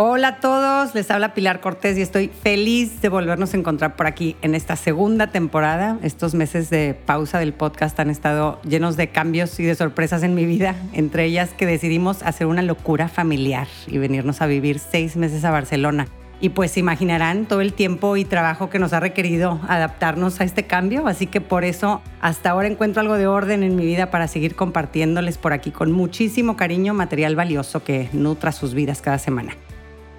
Hola 0.00 0.28
a 0.28 0.36
todos, 0.36 0.94
les 0.94 1.10
habla 1.10 1.34
Pilar 1.34 1.58
Cortés 1.58 1.98
y 1.98 2.02
estoy 2.02 2.28
feliz 2.28 3.02
de 3.02 3.08
volvernos 3.08 3.52
a 3.52 3.56
encontrar 3.56 3.96
por 3.96 4.06
aquí 4.06 4.36
en 4.42 4.54
esta 4.54 4.76
segunda 4.76 5.32
temporada. 5.32 5.98
Estos 6.04 6.36
meses 6.36 6.70
de 6.70 6.94
pausa 6.94 7.40
del 7.40 7.52
podcast 7.52 7.98
han 7.98 8.08
estado 8.08 8.62
llenos 8.62 8.96
de 8.96 9.08
cambios 9.08 9.58
y 9.58 9.64
de 9.64 9.74
sorpresas 9.74 10.22
en 10.22 10.36
mi 10.36 10.44
vida, 10.44 10.76
entre 10.92 11.24
ellas 11.24 11.50
que 11.50 11.66
decidimos 11.66 12.22
hacer 12.22 12.46
una 12.46 12.62
locura 12.62 13.08
familiar 13.08 13.66
y 13.88 13.98
venirnos 13.98 14.40
a 14.40 14.46
vivir 14.46 14.78
seis 14.78 15.16
meses 15.16 15.44
a 15.44 15.50
Barcelona. 15.50 16.06
Y 16.40 16.50
pues 16.50 16.76
imaginarán 16.76 17.46
todo 17.46 17.60
el 17.60 17.72
tiempo 17.72 18.16
y 18.16 18.24
trabajo 18.24 18.70
que 18.70 18.78
nos 18.78 18.92
ha 18.92 19.00
requerido 19.00 19.60
adaptarnos 19.66 20.40
a 20.40 20.44
este 20.44 20.62
cambio, 20.62 21.08
así 21.08 21.26
que 21.26 21.40
por 21.40 21.64
eso 21.64 22.02
hasta 22.20 22.50
ahora 22.50 22.68
encuentro 22.68 23.00
algo 23.00 23.16
de 23.16 23.26
orden 23.26 23.64
en 23.64 23.74
mi 23.74 23.84
vida 23.84 24.12
para 24.12 24.28
seguir 24.28 24.54
compartiéndoles 24.54 25.38
por 25.38 25.52
aquí 25.52 25.72
con 25.72 25.90
muchísimo 25.90 26.56
cariño 26.56 26.94
material 26.94 27.34
valioso 27.34 27.82
que 27.82 28.08
nutra 28.12 28.52
sus 28.52 28.74
vidas 28.74 29.02
cada 29.02 29.18
semana. 29.18 29.56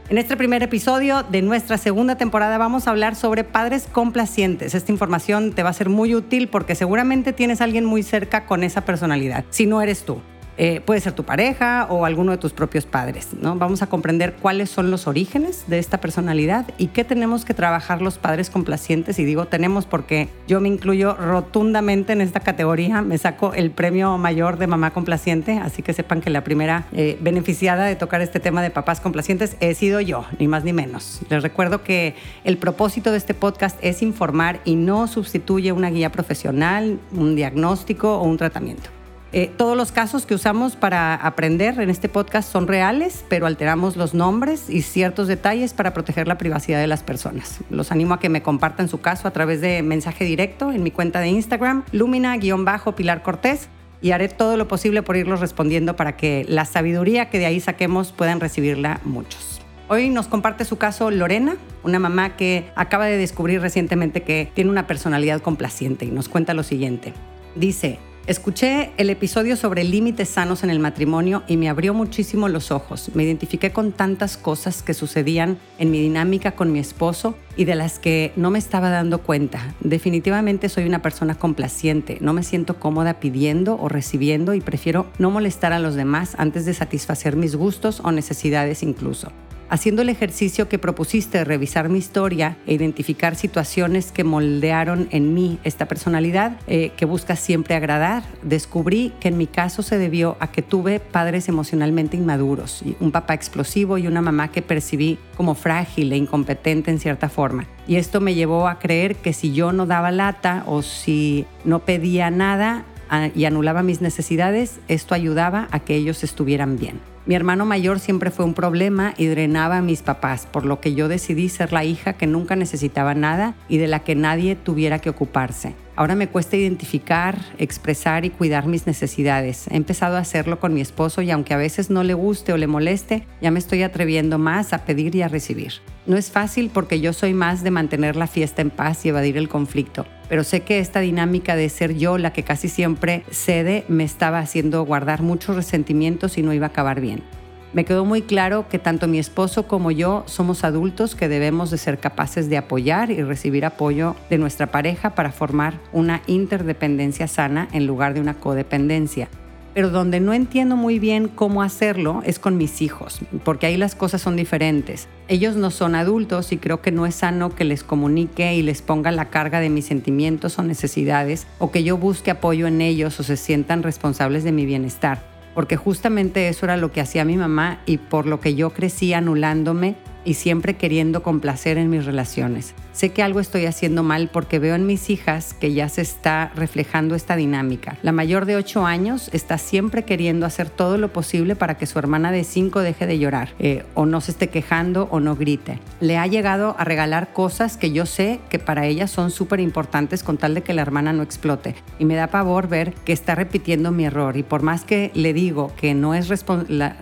En 0.10 0.18
este 0.18 0.36
primer 0.36 0.64
episodio 0.64 1.22
de 1.22 1.44
nuestra 1.44 1.78
segunda 1.78 2.16
temporada 2.16 2.58
vamos 2.58 2.88
a 2.88 2.90
hablar 2.90 3.16
sobre 3.16 3.44
padres 3.44 3.86
complacientes. 3.92 4.74
Esta 4.74 4.92
información 4.92 5.54
te 5.54 5.62
va 5.62 5.70
a 5.70 5.74
ser 5.74 5.90
muy 5.90 6.16
útil 6.16 6.48
porque 6.48 6.74
seguramente 6.74 7.32
tienes 7.32 7.62
a 7.62 7.66
alguien 7.66 7.86
muy 7.86 8.02
cerca 8.02 8.48
con 8.48 8.64
esa 8.64 8.82
personalidad, 8.86 9.46
si 9.52 9.68
no 9.68 9.84
eres 9.84 10.06
tú. 10.06 10.20
Eh, 10.62 10.82
puede 10.82 11.00
ser 11.00 11.14
tu 11.14 11.24
pareja 11.24 11.88
o 11.90 12.04
alguno 12.04 12.34
de 12.34 12.38
tus 12.38 12.52
propios 12.52 12.86
padres. 12.86 13.30
¿no? 13.42 13.56
Vamos 13.56 13.82
a 13.82 13.88
comprender 13.88 14.34
cuáles 14.34 14.70
son 14.70 14.92
los 14.92 15.08
orígenes 15.08 15.64
de 15.68 15.80
esta 15.80 16.02
personalidad 16.02 16.66
y 16.78 16.88
qué 16.88 17.06
tenemos 17.06 17.46
que 17.46 17.54
trabajar 17.54 18.02
los 18.02 18.18
padres 18.18 18.50
complacientes. 18.50 19.20
Y 19.20 19.24
digo 19.24 19.46
tenemos 19.46 19.86
porque 19.86 20.28
yo 20.50 20.60
me 20.60 20.68
incluyo 20.68 21.16
rotundamente 21.16 22.12
en 22.12 22.20
esta 22.20 22.42
categoría. 22.42 23.02
Me 23.02 23.18
saco 23.18 23.54
el 23.54 23.72
premio 23.72 24.18
mayor 24.18 24.58
de 24.58 24.68
mamá 24.68 24.92
complaciente, 24.92 25.60
así 25.60 25.82
que 25.82 25.94
sepan 25.94 26.20
que 26.20 26.30
la 26.30 26.44
primera 26.44 26.88
eh, 26.92 27.18
beneficiada 27.22 27.86
de 27.86 27.96
tocar 27.96 28.20
este 28.20 28.42
tema 28.42 28.62
de 28.62 28.70
papás 28.70 29.00
complacientes 29.00 29.56
he 29.62 29.74
sido 29.76 30.02
yo, 30.02 30.26
ni 30.40 30.50
más 30.50 30.66
ni 30.66 30.74
menos. 30.74 31.22
Les 31.30 31.42
recuerdo 31.42 31.84
que 31.84 32.16
el 32.44 32.58
propósito 32.58 33.12
de 33.12 33.18
este 33.18 33.34
podcast 33.34 33.80
es 33.82 34.02
informar 34.02 34.60
y 34.66 34.76
no 34.76 35.08
sustituye 35.08 35.72
una 35.72 35.90
guía 35.90 36.12
profesional, 36.12 37.00
un 37.14 37.38
diagnóstico 37.38 38.18
o 38.20 38.24
un 38.24 38.36
tratamiento. 38.36 38.99
Eh, 39.32 39.52
todos 39.58 39.78
los 39.78 39.92
casos 39.92 40.26
que 40.26 40.34
usamos 40.34 40.76
para 40.76 41.14
aprender 41.14 41.80
en 41.80 41.92
este 41.92 42.10
podcast 42.10 42.52
son 42.52 42.68
reales, 42.68 43.24
pero 43.30 43.46
alteramos 43.46 43.96
los 43.96 44.16
nombres 44.16 44.72
y 44.72 44.82
ciertos 44.82 45.28
detalles 45.28 45.74
para 45.74 45.94
proteger 45.94 46.28
la 46.28 46.40
privacidad 46.40 46.80
de 46.80 46.88
las 46.88 47.04
personas. 47.04 47.60
Los 47.70 47.92
animo 47.92 48.16
a 48.16 48.20
que 48.20 48.30
me 48.30 48.42
compartan 48.42 48.90
su 48.90 49.02
caso 49.02 49.28
a 49.28 49.32
través 49.32 49.62
de 49.62 49.84
mensaje 49.84 50.26
directo 50.26 50.72
en 50.72 50.82
mi 50.82 50.90
cuenta 50.90 51.20
de 51.20 51.28
Instagram, 51.28 51.84
Lumina-Pilar 51.92 53.22
Cortés, 53.22 53.70
y 54.02 54.12
haré 54.12 54.30
todo 54.30 54.58
lo 54.58 54.68
posible 54.68 55.04
por 55.04 55.16
irlos 55.16 55.42
respondiendo 55.42 55.96
para 55.96 56.18
que 56.18 56.46
la 56.48 56.66
sabiduría 56.66 57.30
que 57.30 57.38
de 57.38 57.46
ahí 57.46 57.60
saquemos 57.60 58.12
puedan 58.14 58.40
recibirla 58.40 59.00
muchos. 59.04 59.62
Hoy 59.90 60.10
nos 60.10 60.28
comparte 60.28 60.66
su 60.66 60.78
caso 60.78 61.12
Lorena, 61.12 61.58
una 61.84 62.00
mamá 62.00 62.36
que 62.36 62.72
acaba 62.76 63.06
de 63.06 63.18
descubrir 63.18 63.62
recientemente 63.62 64.24
que 64.24 64.50
tiene 64.54 64.72
una 64.72 64.88
personalidad 64.88 65.42
complaciente 65.42 66.06
y 66.06 66.12
nos 66.12 66.30
cuenta 66.30 66.54
lo 66.54 66.64
siguiente. 66.64 67.14
Dice, 67.56 68.00
Escuché 68.28 68.92
el 68.98 69.10
episodio 69.10 69.56
sobre 69.56 69.84
límites 69.84 70.30
sanos 70.30 70.64
en 70.64 70.70
el 70.70 70.80
matrimonio 70.80 71.44
y 71.48 71.58
me 71.58 71.68
abrió 71.68 71.96
muchísimo 71.96 72.48
los 72.48 72.70
ojos. 72.70 73.10
Me 73.16 73.24
identifiqué 73.24 73.72
con 73.72 73.92
tantas 73.92 74.38
cosas 74.38 74.84
que 74.84 74.94
sucedían 74.94 75.58
en 75.80 75.90
mi 75.90 76.00
dinámica 76.00 76.52
con 76.52 76.72
mi 76.72 76.78
esposo 76.78 77.36
y 77.56 77.66
de 77.66 77.74
las 77.74 77.98
que 77.98 78.32
no 78.36 78.52
me 78.52 78.60
estaba 78.60 78.90
dando 78.90 79.24
cuenta. 79.24 79.74
Definitivamente 79.80 80.70
soy 80.70 80.86
una 80.86 81.02
persona 81.02 81.36
complaciente. 81.36 82.20
No 82.22 82.34
me 82.34 82.44
siento 82.44 82.80
cómoda 82.80 83.20
pidiendo 83.20 83.80
o 83.80 83.90
recibiendo 83.90 84.54
y 84.54 84.62
prefiero 84.62 85.08
no 85.18 85.32
molestar 85.32 85.74
a 85.74 85.80
los 85.80 85.96
demás 85.96 86.36
antes 86.38 86.66
de 86.66 86.76
satisfacer 86.76 87.36
mis 87.36 87.56
gustos 87.56 88.00
o 88.04 88.12
necesidades 88.12 88.84
incluso. 88.84 89.32
Haciendo 89.70 90.02
el 90.02 90.10
ejercicio 90.10 90.68
que 90.68 90.80
propusiste 90.80 91.38
de 91.38 91.44
revisar 91.44 91.90
mi 91.90 92.00
historia 92.00 92.58
e 92.66 92.74
identificar 92.74 93.36
situaciones 93.36 94.12
que 94.12 94.24
moldearon 94.24 95.08
en 95.12 95.36
mí 95.36 95.60
esta 95.64 95.88
personalidad 95.88 96.58
eh, 96.66 96.92
que 96.98 97.06
busca 97.06 97.36
siempre 97.36 97.76
agradar, 97.76 98.24
descubrí 98.42 99.14
que 99.20 99.28
en 99.28 99.38
mi 99.38 99.46
caso 99.46 99.84
se 99.84 100.00
debió 100.00 100.38
a 100.40 100.52
que 100.52 100.64
tuve 100.64 101.00
padres 101.00 101.50
emocionalmente 101.50 102.18
inmaduros, 102.18 102.84
un 103.00 103.12
papá 103.12 103.36
explosivo 103.36 104.00
y 104.00 104.08
una 104.08 104.24
mamá 104.24 104.48
que 104.48 104.64
percibí 104.64 105.20
como 105.38 105.54
frágil 105.54 106.12
e 106.14 106.18
incompetente 106.18 106.90
en 106.90 107.00
cierta 107.00 107.30
forma. 107.30 107.68
Y 107.88 107.98
esto 107.98 108.22
me 108.22 108.34
llevó 108.34 108.68
a 108.68 108.80
creer 108.80 109.18
que 109.18 109.34
si 109.34 109.54
yo 109.54 109.72
no 109.72 109.86
daba 109.86 110.10
lata 110.10 110.64
o 110.66 110.82
si 110.82 111.46
no 111.64 111.86
pedía 111.86 112.32
nada 112.32 112.86
ah, 113.12 113.30
y 113.36 113.46
anulaba 113.46 113.84
mis 113.84 114.02
necesidades, 114.02 114.80
esto 114.88 115.14
ayudaba 115.14 115.68
a 115.70 115.80
que 115.80 115.96
ellos 115.96 116.24
estuvieran 116.24 116.78
bien. 116.78 117.09
Mi 117.26 117.36
hermano 117.36 117.66
mayor 117.66 118.00
siempre 118.00 118.32
fue 118.32 118.46
un 118.46 118.54
problema 118.54 119.14
y 119.18 119.28
drenaba 119.28 119.78
a 119.78 119.82
mis 119.82 120.02
papás, 120.02 120.48
por 120.52 120.66
lo 120.66 120.80
que 120.80 120.96
yo 120.96 121.08
decidí 121.08 121.50
ser 121.50 121.74
la 121.74 121.84
hija 121.84 122.14
que 122.14 122.28
nunca 122.28 122.56
necesitaba 122.56 123.14
nada 123.14 123.56
y 123.68 123.78
de 123.78 123.88
la 123.88 124.00
que 124.00 124.16
nadie 124.16 124.56
tuviera 124.56 125.00
que 125.00 125.10
ocuparse. 125.10 125.76
Ahora 126.00 126.16
me 126.16 126.30
cuesta 126.30 126.56
identificar, 126.56 127.38
expresar 127.58 128.24
y 128.24 128.30
cuidar 128.30 128.68
mis 128.68 128.88
necesidades. 128.88 129.68
He 129.68 129.76
empezado 129.76 130.16
a 130.16 130.22
hacerlo 130.22 130.58
con 130.58 130.74
mi 130.74 130.80
esposo 130.80 131.22
y 131.22 131.30
aunque 131.30 131.54
a 131.54 131.58
veces 131.58 131.90
no 131.90 132.06
le 132.06 132.14
guste 132.14 132.54
o 132.54 132.58
le 132.58 132.68
moleste, 132.68 133.28
ya 133.42 133.52
me 133.52 133.60
estoy 133.60 133.84
atreviendo 133.84 134.38
más 134.38 134.72
a 134.72 134.86
pedir 134.86 135.14
y 135.16 135.24
a 135.24 135.28
recibir. 135.28 135.74
No 136.06 136.16
es 136.16 136.32
fácil 136.32 136.72
porque 136.74 137.02
yo 137.02 137.12
soy 137.12 137.34
más 137.34 137.66
de 137.66 137.72
mantener 137.72 138.16
la 138.16 138.28
fiesta 138.28 138.62
en 138.62 138.70
paz 138.70 139.06
y 139.06 139.10
evadir 139.10 139.36
el 139.36 139.50
conflicto, 139.50 140.06
pero 140.30 140.46
sé 140.46 140.62
que 140.62 140.80
esta 140.80 141.02
dinámica 141.02 141.58
de 141.58 141.68
ser 141.68 141.98
yo 141.98 142.18
la 142.18 142.32
que 142.32 142.44
casi 142.44 142.70
siempre 142.70 143.26
cede 143.30 143.84
me 143.90 144.06
estaba 144.06 144.40
haciendo 144.40 144.86
guardar 144.86 145.22
muchos 145.22 145.58
resentimientos 145.58 146.38
y 146.38 146.44
no 146.44 146.54
iba 146.54 146.68
a 146.68 146.70
acabar 146.70 147.02
bien. 147.02 147.24
Me 147.72 147.86
quedó 147.86 148.04
muy 148.04 148.24
claro 148.24 148.68
que 148.68 148.80
tanto 148.80 149.08
mi 149.08 149.20
esposo 149.20 149.68
como 149.68 149.92
yo 149.92 150.24
somos 150.26 150.64
adultos 150.64 151.14
que 151.14 151.28
debemos 151.28 151.70
de 151.70 151.78
ser 151.78 152.00
capaces 152.00 152.50
de 152.50 152.58
apoyar 152.58 153.12
y 153.12 153.22
recibir 153.22 153.64
apoyo 153.64 154.16
de 154.32 154.40
nuestra 154.40 154.68
pareja 154.68 155.14
para 155.14 155.32
formar 155.32 155.80
una 155.94 156.24
interdependencia 156.26 157.28
sana 157.28 157.68
en 157.72 157.86
lugar 157.86 158.16
de 158.16 158.22
una 158.22 158.34
codependencia. 158.34 159.30
Pero 159.76 159.92
donde 159.92 160.20
no 160.20 160.34
entiendo 160.34 160.76
muy 160.76 160.98
bien 160.98 161.28
cómo 161.28 161.62
hacerlo 161.62 162.24
es 162.26 162.40
con 162.40 162.58
mis 162.58 162.82
hijos, 162.82 163.20
porque 163.44 163.68
ahí 163.68 163.78
las 163.78 163.94
cosas 163.94 164.20
son 164.20 164.36
diferentes. 164.36 165.08
Ellos 165.28 165.56
no 165.56 165.70
son 165.70 165.94
adultos 165.94 166.52
y 166.52 166.58
creo 166.58 166.82
que 166.82 166.92
no 166.92 167.06
es 167.06 167.14
sano 167.14 167.54
que 167.54 167.66
les 167.66 167.84
comunique 167.84 168.56
y 168.56 168.64
les 168.64 168.82
ponga 168.82 169.12
la 169.12 169.26
carga 169.26 169.60
de 169.60 169.70
mis 169.70 169.86
sentimientos 169.86 170.58
o 170.58 170.64
necesidades 170.64 171.46
o 171.60 171.70
que 171.70 171.84
yo 171.84 171.98
busque 171.98 172.32
apoyo 172.32 172.66
en 172.66 172.82
ellos 172.82 173.20
o 173.20 173.24
se 173.24 173.38
sientan 173.38 173.84
responsables 173.84 174.44
de 174.44 174.54
mi 174.54 174.66
bienestar 174.66 175.29
porque 175.54 175.78
justamente 175.78 176.48
eso 176.50 176.66
era 176.66 176.78
lo 176.78 176.92
que 176.92 177.02
hacía 177.02 177.26
mi 177.26 177.38
mamá 177.38 177.80
y 177.86 177.98
por 177.98 178.26
lo 178.26 178.40
que 178.40 178.56
yo 178.56 178.72
crecí 178.72 179.14
anulándome 179.14 179.96
y 180.26 180.36
siempre 180.36 180.76
queriendo 180.76 181.24
complacer 181.24 181.78
en 181.78 181.90
mis 181.90 182.06
relaciones. 182.06 182.74
Sé 182.92 183.14
que 183.14 183.24
algo 183.24 183.40
estoy 183.40 183.66
haciendo 183.66 184.04
mal 184.04 184.30
porque 184.32 184.60
veo 184.60 184.76
en 184.76 184.86
mis 184.86 185.10
hijas 185.10 185.54
que 185.54 185.74
ya 185.74 185.88
se 185.88 186.02
está 186.02 186.52
reflejando 186.54 187.16
esta 187.16 187.38
dinámica. 187.38 187.98
La 188.02 188.12
mayor 188.12 188.46
de 188.46 188.58
8 188.58 188.86
años 188.86 189.30
está 189.32 189.58
siempre 189.58 190.04
queriendo 190.04 190.46
hacer 190.46 190.70
todo 190.70 190.98
lo 190.98 191.14
posible 191.14 191.56
para 191.56 191.78
que 191.78 191.86
su 191.86 191.98
hermana 191.98 192.32
de 192.32 192.44
5 192.44 192.82
deje 192.82 193.08
de 193.08 193.18
llorar 193.18 193.54
eh, 193.60 193.86
o 193.94 194.06
no 194.06 194.20
se 194.20 194.32
esté 194.32 194.50
quejando 194.50 195.08
o 195.12 195.22
no 195.22 195.38
grite. 195.38 195.80
Le 196.02 196.18
ha 196.18 196.28
llegado 196.28 196.76
a 196.78 196.84
regalar 196.84 197.32
cosas 197.32 197.78
que 197.78 197.92
yo 197.92 198.06
sé 198.06 198.42
que 198.50 198.60
para 198.60 198.86
ella 198.86 199.08
son 199.08 199.32
súper 199.32 199.62
importantes 199.62 200.22
con 200.22 200.38
tal 200.38 200.54
de 200.54 200.64
que 200.64 200.74
la 200.74 200.82
hermana 200.82 201.14
no 201.14 201.24
explote. 201.24 201.76
Y 202.00 202.06
me 202.06 202.16
da 202.16 202.28
pavor 202.28 202.68
ver 202.68 202.94
que 203.06 203.14
está 203.14 203.34
repitiendo 203.34 203.92
mi 203.92 204.06
error 204.06 204.36
y 204.36 204.44
por 204.44 204.62
más 204.62 204.84
que 204.84 205.12
le 205.14 205.32
digo 205.32 205.72
que 205.78 205.94
no 205.94 206.16
es, 206.16 206.30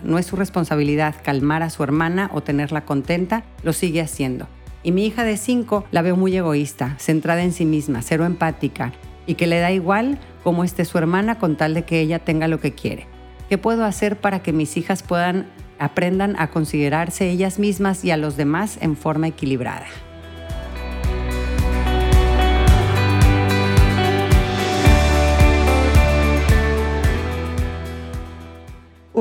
no 0.04 0.18
es 0.18 0.26
su 0.26 0.36
responsabilidad 0.36 1.16
calmar 1.24 1.64
a 1.64 1.70
su 1.70 1.82
hermana 1.82 2.30
o 2.32 2.40
tenerla 2.42 2.84
contenta, 2.84 3.08
lo 3.62 3.72
sigue 3.72 4.00
haciendo. 4.00 4.48
Y 4.82 4.92
mi 4.92 5.06
hija 5.06 5.24
de 5.24 5.36
5 5.36 5.86
la 5.90 6.02
veo 6.02 6.16
muy 6.16 6.36
egoísta, 6.36 6.94
centrada 6.98 7.42
en 7.42 7.52
sí 7.52 7.64
misma, 7.64 8.02
cero 8.02 8.24
empática 8.24 8.92
y 9.26 9.34
que 9.34 9.46
le 9.46 9.58
da 9.58 9.72
igual 9.72 10.18
cómo 10.42 10.64
esté 10.64 10.84
su 10.84 10.98
hermana 10.98 11.38
con 11.38 11.56
tal 11.56 11.74
de 11.74 11.84
que 11.84 12.00
ella 12.00 12.20
tenga 12.20 12.48
lo 12.48 12.60
que 12.60 12.72
quiere. 12.72 13.06
¿Qué 13.48 13.58
puedo 13.58 13.84
hacer 13.84 14.20
para 14.20 14.42
que 14.42 14.52
mis 14.52 14.76
hijas 14.76 15.02
puedan 15.02 15.46
aprendan 15.78 16.34
a 16.38 16.48
considerarse 16.50 17.30
ellas 17.30 17.58
mismas 17.58 18.04
y 18.04 18.10
a 18.10 18.16
los 18.16 18.36
demás 18.36 18.78
en 18.80 18.96
forma 18.96 19.28
equilibrada? 19.28 19.86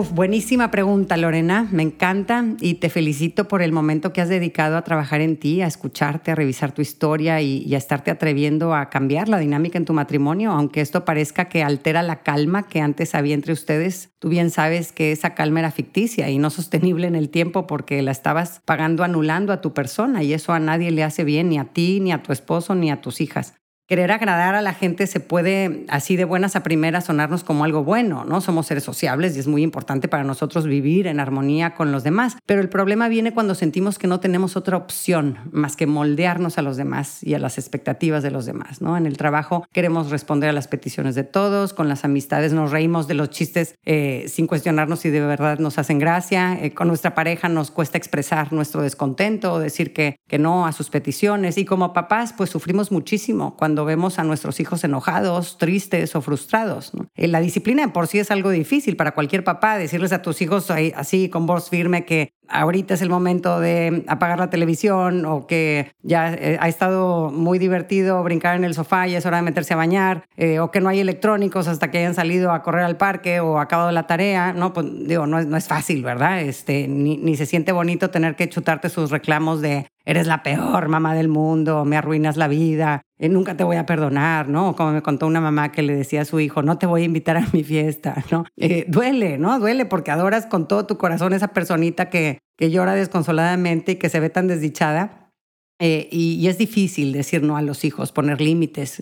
Buenísima 0.05 0.69
pregunta, 0.69 1.17
Lorena. 1.17 1.67
Me 1.71 1.81
encanta 1.81 2.45
y 2.61 2.75
te 2.75 2.89
felicito 2.89 3.47
por 3.47 3.63
el 3.63 3.71
momento 3.71 4.13
que 4.13 4.21
has 4.21 4.29
dedicado 4.29 4.77
a 4.77 4.83
trabajar 4.83 5.21
en 5.21 5.37
ti, 5.37 5.61
a 5.61 5.67
escucharte, 5.67 6.29
a 6.29 6.35
revisar 6.35 6.71
tu 6.71 6.83
historia 6.83 7.41
y, 7.41 7.73
a 7.73 7.77
estarte 7.77 8.11
atreviendo 8.11 8.75
a 8.75 8.89
cambiar 8.89 9.27
la 9.27 9.39
dinámica 9.39 9.77
en 9.77 9.85
tu 9.85 9.93
matrimonio, 9.93 10.51
aunque 10.51 10.81
esto 10.81 11.03
parezca 11.03 11.45
que 11.45 11.63
altera 11.63 12.03
la 12.03 12.21
calma 12.21 12.67
que 12.67 12.79
antes 12.79 13.15
había 13.15 13.33
entre 13.33 13.53
ustedes. 13.53 14.11
Tú 14.19 14.29
bien 14.29 14.51
sabes 14.51 14.91
que 14.91 15.11
esa 15.11 15.33
calma 15.33 15.59
era 15.59 15.71
ficticia 15.71 16.29
y 16.29 16.37
no 16.37 16.51
sostenible 16.51 17.07
en 17.07 17.15
el 17.15 17.29
tiempo 17.29 17.65
porque 17.65 18.01
la 18.03 18.11
estabas 18.11 18.61
pagando 18.65 19.03
anulando 19.03 19.51
a 19.51 19.61
tu 19.61 19.73
persona 19.73 20.21
y 20.21 20.33
eso 20.33 20.53
a 20.53 20.59
nadie 20.59 20.91
le 20.91 21.03
hace 21.03 21.23
bien, 21.23 21.49
ni 21.49 21.57
a 21.57 21.65
ti, 21.65 21.99
ni 21.99 22.11
a 22.11 22.21
tu 22.21 22.31
esposo, 22.31 22.75
ni 22.75 22.91
a 22.91 23.01
tus 23.01 23.19
hijas. 23.19 23.55
Querer 23.87 24.11
agradar 24.11 24.53
a 24.53 24.61
la 24.61 24.73
gente 24.73 25.07
se 25.07 25.21
puede 25.21 25.85
así 25.87 26.17
de 26.17 26.25
buenas 26.25 26.57
a 26.57 26.63
primeras 26.63 27.05
sonarnos 27.05 27.45
como 27.45 27.63
algo 27.63 27.85
bueno, 27.85 28.25
¿no? 28.25 28.41
Somos 28.41 28.67
seres 28.67 28.83
sociables 28.83 29.35
y 29.35 29.39
es 29.39 29.47
muy 29.47 29.63
importante 29.63 30.09
para 30.09 30.25
nosotros 30.25 30.67
vivir 30.67 31.07
en 31.07 31.21
armonía 31.21 31.73
con 31.73 31.93
los 31.93 32.03
demás, 32.03 32.35
pero 32.45 32.59
el 32.59 32.67
problema 32.67 33.07
viene 33.07 33.33
cuando 33.33 33.55
sentimos 33.55 33.97
que 33.97 34.07
no 34.07 34.19
tenemos 34.19 34.57
otra 34.57 34.75
opción 34.75 35.37
más 35.51 35.77
que 35.77 35.87
moldearnos 35.87 36.57
a 36.57 36.61
los 36.61 36.75
demás 36.75 37.23
y 37.23 37.33
a 37.33 37.39
las 37.39 37.57
expectativas 37.57 38.23
de 38.23 38.31
los 38.31 38.45
demás, 38.45 38.81
¿no? 38.81 38.97
En 38.97 39.05
el 39.05 39.15
trabajo 39.15 39.65
queremos 39.71 40.09
responder 40.09 40.49
a 40.49 40.53
las 40.53 40.67
peticiones 40.67 41.15
de 41.15 41.23
todos, 41.23 41.73
con 41.73 41.87
las 41.87 42.03
amistades 42.03 42.51
nos 42.51 42.71
reímos 42.71 43.07
de 43.07 43.13
los 43.13 43.29
chistes 43.29 43.75
eh, 43.85 44.25
sin 44.27 44.47
cuestionarnos 44.47 44.99
si 44.99 45.09
de 45.09 45.21
verdad 45.21 45.59
nos 45.59 45.77
hacen 45.77 45.97
gracia, 45.97 46.61
eh, 46.61 46.73
con 46.73 46.89
nuestra 46.89 47.15
pareja 47.15 47.47
nos 47.47 47.71
cuesta 47.71 47.97
expresar 47.97 48.51
nuestro 48.51 48.81
descontento 48.81 49.53
o 49.53 49.59
decir 49.59 49.93
que, 49.93 50.17
que 50.27 50.39
no 50.39 50.67
a 50.67 50.73
sus 50.73 50.89
peticiones 50.89 51.57
y 51.57 51.63
como 51.63 51.93
papás 51.93 52.33
pues 52.33 52.49
sufrimos 52.49 52.91
muchísimo 52.91 53.55
cuando 53.55 53.76
vemos 53.85 54.19
a 54.19 54.23
nuestros 54.23 54.59
hijos 54.59 54.83
enojados, 54.83 55.57
tristes 55.57 56.15
o 56.15 56.21
frustrados. 56.21 56.91
Eh, 57.15 57.27
la 57.27 57.41
disciplina 57.41 57.91
por 57.93 58.07
sí 58.07 58.19
es 58.19 58.31
algo 58.31 58.49
difícil 58.49 58.95
para 58.95 59.13
cualquier 59.13 59.43
papá, 59.43 59.77
decirles 59.77 60.11
a 60.13 60.21
tus 60.21 60.41
hijos 60.41 60.71
así 60.95 61.29
con 61.29 61.45
voz 61.45 61.69
firme 61.69 62.05
que 62.05 62.33
ahorita 62.49 62.93
es 62.93 63.01
el 63.01 63.09
momento 63.09 63.59
de 63.59 64.03
apagar 64.07 64.39
la 64.39 64.49
televisión 64.49 65.25
o 65.25 65.47
que 65.47 65.91
ya 66.01 66.33
eh, 66.33 66.57
ha 66.59 66.67
estado 66.67 67.31
muy 67.31 67.59
divertido 67.59 68.23
brincar 68.23 68.55
en 68.55 68.63
el 68.63 68.73
sofá 68.73 69.07
y 69.07 69.15
es 69.15 69.25
hora 69.25 69.37
de 69.37 69.43
meterse 69.43 69.73
a 69.73 69.77
bañar 69.77 70.23
eh, 70.37 70.59
o 70.59 70.71
que 70.71 70.81
no 70.81 70.89
hay 70.89 70.99
electrónicos 70.99 71.67
hasta 71.67 71.91
que 71.91 71.99
hayan 71.99 72.15
salido 72.15 72.51
a 72.51 72.63
correr 72.63 72.83
al 72.83 72.97
parque 72.97 73.39
o 73.39 73.59
acabado 73.59 73.91
la 73.91 74.07
tarea, 74.07 74.53
no, 74.53 74.73
pues 74.73 74.87
digo, 75.07 75.27
no 75.27 75.39
es, 75.39 75.47
no 75.47 75.57
es 75.57 75.67
fácil, 75.67 76.03
¿verdad? 76.03 76.41
Este, 76.41 76.87
ni, 76.87 77.17
ni 77.17 77.35
se 77.35 77.45
siente 77.45 77.71
bonito 77.71 78.09
tener 78.09 78.35
que 78.35 78.49
chutarte 78.49 78.89
sus 78.89 79.11
reclamos 79.11 79.61
de 79.61 79.87
eres 80.05 80.25
la 80.25 80.41
peor 80.41 80.87
mamá 80.87 81.13
del 81.13 81.27
mundo, 81.27 81.83
me 81.83 81.97
arruinas 81.97 82.37
la 82.37 82.47
vida, 82.47 83.01
eh, 83.19 83.27
nunca 83.27 83.57
te 83.57 83.65
voy 83.65 83.75
a 83.75 83.85
perdonar, 83.85 84.47
¿no? 84.47 84.73
Como 84.73 84.93
me 84.93 85.01
contó 85.01 85.27
una 85.27 85.41
mamá 85.41 85.73
que 85.73 85.81
le 85.81 85.97
decía 85.97 86.21
a 86.21 86.25
su 86.25 86.39
hijo, 86.39 86.61
no 86.61 86.77
te 86.77 86.85
voy 86.85 87.01
a 87.01 87.05
invitar 87.05 87.35
a 87.35 87.45
mi 87.51 87.63
fiesta, 87.63 88.23
¿no? 88.31 88.45
Duele, 88.87 89.37
¿no? 89.37 89.59
Duele 89.59 89.85
porque 89.85 90.11
adoras 90.11 90.45
con 90.45 90.67
todo 90.67 90.85
tu 90.85 90.97
corazón 90.97 91.33
esa 91.33 91.49
personita 91.49 92.09
que, 92.09 92.36
que 92.57 92.71
llora 92.71 92.93
desconsoladamente 92.93 93.93
y 93.93 93.95
que 93.95 94.09
se 94.09 94.19
ve 94.19 94.29
tan 94.29 94.47
desdichada. 94.47 95.31
Eh, 95.79 96.09
y, 96.11 96.47
es 96.47 96.57
difícil 96.57 97.13
decir 97.13 97.43
no 97.43 97.55
a 97.55 97.61
los 97.61 97.85
hijos, 97.85 98.11
poner 98.11 98.41
límites, 98.41 98.99